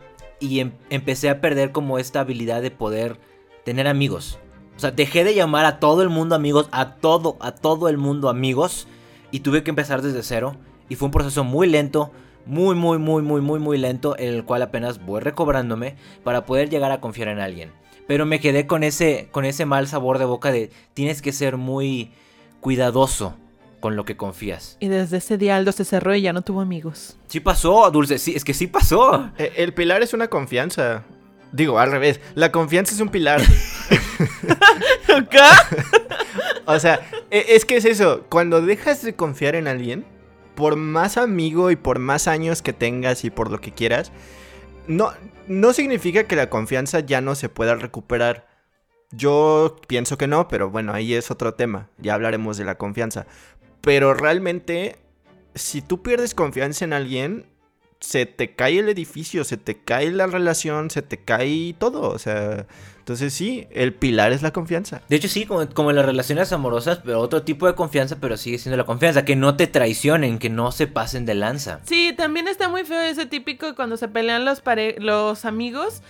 y 0.41 0.61
em- 0.61 0.73
empecé 0.91 1.31
a 1.31 1.41
perder 1.41 1.73
como 1.73 1.99
esta 1.99 2.21
habilidad 2.21 2.63
de 2.63 2.71
poder 2.71 3.19
tener 3.65 3.89
amigos. 3.89 4.39
O 4.77 4.81
sea, 4.81 4.91
dejé 4.91 5.25
de 5.25 5.35
llamar 5.35 5.65
a 5.65 5.81
todo 5.81 6.03
el 6.03 6.11
mundo 6.11 6.35
amigos, 6.35 6.69
a 6.71 6.97
todo, 6.97 7.37
a 7.41 7.53
todo 7.53 7.89
el 7.89 7.97
mundo 7.97 8.29
amigos 8.29 8.87
y 9.31 9.41
tuve 9.41 9.63
que 9.63 9.71
empezar 9.71 10.03
desde 10.03 10.23
cero 10.23 10.57
y 10.89 10.97
fue 10.97 11.07
un 11.07 11.13
proceso 11.13 11.45
muy 11.45 11.67
lento. 11.69 12.11
Muy, 12.45 12.77
muy, 12.77 12.99
muy, 12.99 13.23
muy, 13.23 13.41
muy, 13.41 13.59
muy 13.59 13.77
lento, 13.77 14.17
en 14.17 14.33
el 14.33 14.45
cual 14.45 14.63
apenas 14.63 15.05
voy 15.05 15.21
recobrándome 15.21 15.97
para 16.23 16.47
poder 16.47 16.71
llegar 16.71 16.93
a 16.93 17.01
confiar 17.01 17.27
en 17.27 17.41
alguien. 17.41 17.73
Pero 18.07 18.25
me 18.25 18.39
quedé 18.39 18.69
con 18.69 18.85
ese, 18.85 19.29
con 19.33 19.45
ese 19.45 19.67
mal 19.67 19.89
sabor 19.89 20.19
de 20.19 20.27
boca 20.27 20.53
de 20.53 20.71
tienes 20.95 21.23
que 21.23 21.33
ser 21.33 21.57
muy 21.57 22.13
cuidadoso 22.61 23.35
con 23.81 23.97
lo 23.97 24.05
que 24.05 24.17
confías. 24.17 24.77
Y 24.81 24.89
desde 24.89 25.19
ese 25.19 25.39
día 25.39 25.57
Aldo 25.57 25.73
se 25.73 25.85
cerró 25.85 26.15
y 26.15 26.23
ya 26.23 26.33
no 26.33 26.43
tuvo 26.43 26.61
amigos. 26.61 27.17
Sí 27.29 27.41
pasó, 27.41 27.91
Dulce, 27.91 28.19
sí, 28.19 28.35
es 28.35 28.45
que 28.45 28.55
sí 28.55 28.67
pasó. 28.67 29.31
Eh, 29.39 29.53
El 29.57 29.75
pilar 29.75 30.03
es 30.03 30.13
una 30.15 30.29
confianza. 30.29 31.05
Digo, 31.53 31.79
al 31.79 31.91
revés. 31.91 32.21
La 32.35 32.51
confianza 32.53 32.95
es 32.95 33.01
un 33.01 33.09
pilar. 33.09 33.41
O 36.69 36.79
sea, 36.81 37.01
e- 37.31 37.45
es 37.51 37.65
que 37.65 37.77
es 37.77 37.85
eso. 37.85 38.25
Cuando 38.29 38.61
dejas 38.61 39.03
de 39.03 39.15
confiar 39.15 39.55
en 39.55 39.69
alguien, 39.69 40.05
por 40.57 40.75
más 40.77 41.17
amigo 41.17 41.71
y 41.71 41.77
por 41.77 41.99
más 42.01 42.27
años 42.27 42.61
que 42.63 42.73
tengas 42.73 43.25
y 43.25 43.31
por 43.31 43.51
lo 43.51 43.61
que 43.61 43.73
quieras, 43.73 44.11
no, 44.89 45.13
no 45.47 45.73
significa 45.73 46.25
que 46.25 46.35
la 46.37 46.51
confianza 46.51 47.01
ya 47.01 47.21
no 47.21 47.35
se 47.37 47.49
pueda 47.49 47.77
recuperar. 47.77 48.49
Yo 49.13 49.77
pienso 49.87 50.19
que 50.19 50.27
no, 50.27 50.49
pero 50.49 50.69
bueno, 50.71 50.93
ahí 50.93 51.15
es 51.15 51.31
otro 51.31 51.55
tema. 51.55 51.89
Ya 51.99 52.15
hablaremos 52.15 52.57
de 52.57 52.65
la 52.65 52.75
confianza. 52.77 53.27
Pero 53.87 54.15
realmente, 54.15 54.97
si 55.55 55.81
tú 55.81 56.03
pierdes 56.03 56.35
confianza 56.35 56.85
en 56.85 56.93
alguien, 56.93 57.47
se 58.01 58.27
te 58.27 58.55
cae 58.57 58.81
el 58.81 58.89
edificio, 58.89 59.45
se 59.45 59.57
te 59.57 59.77
cae 59.79 60.11
la 60.11 60.27
relación, 60.27 60.91
se 60.91 61.03
te 61.03 61.19
cae 61.19 61.73
todo. 61.79 62.11
O 62.11 62.19
sea, 62.19 62.67
entonces 62.99 63.33
sí, 63.33 63.69
el 63.71 63.95
pilar 63.95 64.33
es 64.33 64.43
la 64.43 64.53
confianza. 64.53 65.03
De 65.09 65.15
hecho, 65.15 65.29
sí, 65.29 65.47
como, 65.47 65.69
como 65.71 65.91
en 65.91 65.97
las 65.97 66.05
relaciones 66.05 66.53
amorosas, 66.53 66.99
pero 67.05 67.21
otro 67.21 67.43
tipo 67.45 67.69
de 67.69 67.77
confianza, 67.77 68.17
pero 68.21 68.37
sigue 68.37 68.59
siendo 68.59 68.77
la 68.77 68.85
confianza. 68.85 69.25
Que 69.25 69.37
no 69.37 69.57
te 69.57 69.69
traicionen, 69.69 70.41
que 70.41 70.51
no 70.51 70.73
se 70.73 70.89
pasen 70.89 71.25
de 71.25 71.37
lanza. 71.37 71.79
Sí, 71.85 72.13
también 72.17 72.49
está 72.49 72.69
muy 72.69 72.83
feo 72.85 73.01
ese 73.01 73.25
típico 73.27 73.77
cuando 73.77 73.97
se 73.97 74.09
pelean 74.09 74.45
los, 74.45 74.61
pare- 74.63 74.97
los 74.99 75.45
amigos 75.45 76.03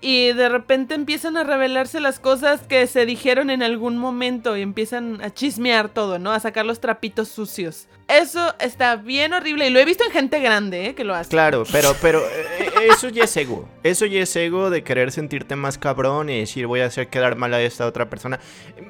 y 0.00 0.32
de 0.32 0.48
repente 0.48 0.94
empiezan 0.94 1.36
a 1.36 1.44
revelarse 1.44 2.00
las 2.00 2.20
cosas 2.20 2.60
que 2.62 2.86
se 2.86 3.04
dijeron 3.04 3.50
en 3.50 3.62
algún 3.62 3.98
momento 3.98 4.56
y 4.56 4.62
empiezan 4.62 5.20
a 5.22 5.30
chismear 5.30 5.88
todo, 5.88 6.18
¿no? 6.18 6.32
A 6.32 6.40
sacar 6.40 6.64
los 6.66 6.80
trapitos 6.80 7.28
sucios. 7.28 7.88
Eso 8.06 8.54
está 8.58 8.96
bien 8.96 9.34
horrible 9.34 9.66
y 9.66 9.70
lo 9.70 9.80
he 9.80 9.84
visto 9.84 10.02
en 10.04 10.10
gente 10.12 10.40
grande, 10.40 10.86
¿eh? 10.86 10.94
Que 10.94 11.04
lo 11.04 11.14
hace. 11.14 11.28
Claro, 11.28 11.64
pero, 11.70 11.94
pero 12.00 12.20
eh, 12.20 12.70
eso 12.90 13.10
ya 13.10 13.24
es 13.24 13.36
ego. 13.36 13.68
Eso 13.82 14.06
ya 14.06 14.22
es 14.22 14.34
ego 14.34 14.70
de 14.70 14.82
querer 14.82 15.12
sentirte 15.12 15.56
más 15.56 15.76
cabrón 15.76 16.30
y 16.30 16.38
decir 16.38 16.66
voy 16.66 16.80
a 16.80 16.86
hacer 16.86 17.08
quedar 17.08 17.36
mal 17.36 17.52
a 17.52 17.60
esta 17.60 17.86
otra 17.86 18.08
persona. 18.08 18.40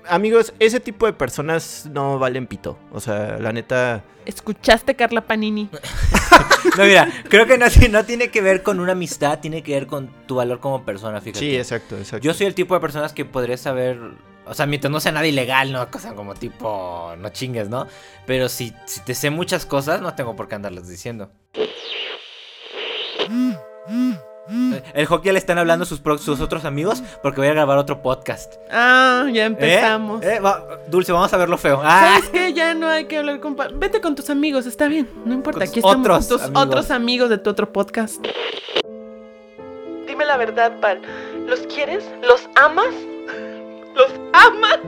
Amigos, 0.08 0.54
ese 0.60 0.78
tipo 0.78 1.06
de 1.06 1.14
personas 1.14 1.88
no 1.90 2.18
valen 2.18 2.46
pito. 2.46 2.78
O 2.92 3.00
sea, 3.00 3.38
la 3.40 3.52
neta. 3.52 4.04
¿Escuchaste, 4.28 4.94
Carla 4.94 5.22
Panini? 5.22 5.68
No, 6.76 6.84
mira, 6.84 7.08
creo 7.28 7.46
que 7.46 7.56
no, 7.56 7.68
ti- 7.70 7.88
no 7.88 8.04
tiene 8.04 8.30
que 8.30 8.40
ver 8.42 8.62
con 8.62 8.78
una 8.78 8.92
amistad, 8.92 9.40
tiene 9.40 9.62
que 9.62 9.72
ver 9.72 9.86
con 9.86 10.08
tu 10.26 10.36
valor 10.36 10.60
como 10.60 10.84
persona, 10.84 11.20
fíjate. 11.20 11.40
Sí, 11.40 11.56
exacto, 11.56 11.96
exacto. 11.96 12.24
Yo 12.24 12.34
soy 12.34 12.46
el 12.46 12.54
tipo 12.54 12.74
de 12.74 12.80
personas 12.80 13.12
que 13.12 13.24
podría 13.24 13.56
saber. 13.56 13.98
O 14.44 14.54
sea, 14.54 14.66
mientras 14.66 14.90
no 14.90 15.00
sea 15.00 15.12
nada 15.12 15.26
ilegal, 15.26 15.72
¿no? 15.72 15.90
Cosa 15.90 16.14
como 16.14 16.34
tipo. 16.34 17.14
No 17.18 17.30
chingues, 17.30 17.68
¿no? 17.68 17.86
Pero 18.26 18.48
si, 18.48 18.72
si 18.86 19.00
te 19.00 19.14
sé 19.14 19.30
muchas 19.30 19.66
cosas, 19.66 20.00
no 20.02 20.14
tengo 20.14 20.36
por 20.36 20.46
qué 20.46 20.56
andarlas 20.56 20.88
diciendo. 20.88 21.30
El 24.94 25.06
hockey 25.06 25.26
ya 25.26 25.32
le 25.34 25.38
están 25.38 25.58
hablando 25.58 25.84
sus, 25.84 26.00
pro- 26.00 26.16
sus 26.18 26.40
otros 26.40 26.64
amigos 26.64 27.02
porque 27.22 27.40
voy 27.40 27.48
a 27.48 27.52
grabar 27.52 27.76
otro 27.78 28.00
podcast. 28.02 28.54
Ah, 28.70 29.26
ya 29.32 29.42
¿Eh? 29.42 29.46
empezamos. 29.46 30.24
¿Eh? 30.24 30.40
Va- 30.40 30.64
Dulce, 30.88 31.12
vamos 31.12 31.32
a 31.32 31.36
verlo 31.36 31.58
feo. 31.58 31.80
Ah, 31.84 32.14
¿Sabes 32.14 32.30
qué? 32.30 32.52
Ya 32.54 32.72
no 32.74 32.88
hay 32.88 33.04
que 33.04 33.18
hablar 33.18 33.40
con... 33.40 33.56
Vete 33.74 34.00
con 34.00 34.14
tus 34.14 34.30
amigos, 34.30 34.64
está 34.66 34.88
bien. 34.88 35.08
No 35.26 35.34
importa, 35.34 35.60
Con 35.60 35.68
aquí 35.68 35.80
tus 35.82 35.90
estamos 35.90 36.06
otros 36.06 36.28
tus 36.28 36.42
amigos. 36.42 36.62
otros 36.64 36.90
amigos 36.90 37.30
de 37.30 37.38
tu 37.38 37.50
otro 37.50 37.72
podcast. 37.72 38.24
Dime 40.06 40.24
la 40.24 40.36
verdad, 40.38 40.80
Pal. 40.80 41.02
¿Los 41.46 41.60
quieres? 41.60 42.04
¿Los 42.22 42.48
amas? 42.56 42.86
¿Los 43.94 44.12
amas? 44.32 44.78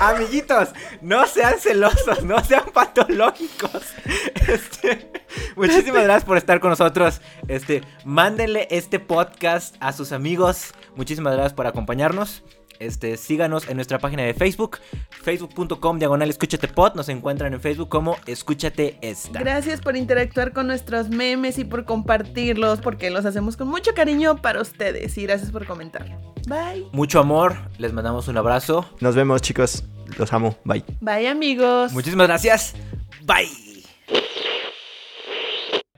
Amiguitos, 0.00 0.68
no 1.00 1.26
sean 1.26 1.58
celosos, 1.58 2.22
no 2.24 2.42
sean 2.44 2.64
patológicos. 2.72 3.82
Este, 4.48 5.10
muchísimas 5.56 6.04
gracias 6.04 6.24
por 6.24 6.36
estar 6.36 6.60
con 6.60 6.70
nosotros. 6.70 7.20
Este, 7.48 7.82
mándenle 8.04 8.68
este 8.70 8.98
podcast 9.00 9.76
a 9.80 9.92
sus 9.92 10.12
amigos. 10.12 10.72
Muchísimas 10.96 11.34
gracias 11.34 11.54
por 11.54 11.66
acompañarnos. 11.66 12.42
Este, 12.80 13.16
síganos 13.16 13.68
en 13.68 13.76
nuestra 13.76 13.98
página 13.98 14.22
de 14.24 14.34
Facebook, 14.34 14.78
facebook.com 15.22 15.98
diagonal 15.98 16.28
escúchate 16.30 16.68
pod. 16.68 16.94
Nos 16.94 17.08
encuentran 17.08 17.52
en 17.54 17.60
Facebook 17.60 17.88
como 17.88 18.16
escúchate 18.26 18.98
esta. 19.00 19.40
Gracias 19.40 19.80
por 19.80 19.96
interactuar 19.96 20.52
con 20.52 20.66
nuestros 20.66 21.08
memes 21.08 21.58
y 21.58 21.64
por 21.64 21.84
compartirlos, 21.84 22.80
porque 22.80 23.10
los 23.10 23.24
hacemos 23.24 23.56
con 23.56 23.68
mucho 23.68 23.92
cariño 23.94 24.36
para 24.36 24.60
ustedes. 24.60 25.16
Y 25.18 25.22
gracias 25.22 25.50
por 25.50 25.66
comentar. 25.66 26.18
Bye. 26.46 26.86
Mucho 26.92 27.20
amor, 27.20 27.56
les 27.78 27.92
mandamos 27.92 28.28
un 28.28 28.36
abrazo. 28.36 28.88
Nos 29.00 29.14
vemos, 29.14 29.40
chicos. 29.40 29.84
Los 30.18 30.32
amo. 30.32 30.58
Bye. 30.64 30.84
Bye, 31.00 31.28
amigos. 31.28 31.92
Muchísimas 31.92 32.26
gracias. 32.26 32.74
Bye. 33.22 33.64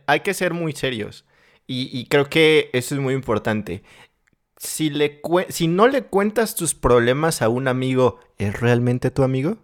Hay 0.06 0.20
que 0.20 0.34
ser 0.34 0.54
muy 0.54 0.72
serios. 0.72 1.24
Y, 1.68 2.06
creo 2.06 2.30
que 2.30 2.70
eso 2.74 2.94
es 2.94 3.00
muy 3.00 3.12
importante. 3.12 3.82
Si, 4.56 4.88
le 4.88 5.20
si 5.48 5.66
no 5.66 5.88
le 5.88 6.04
cuentas 6.04 6.54
tus 6.54 6.74
problemas 6.74 7.42
a 7.42 7.48
un 7.48 7.66
amigo, 7.66 8.20
¿es 8.38 8.60
realmente 8.60 9.10
tu 9.10 9.24
amigo? 9.24 9.58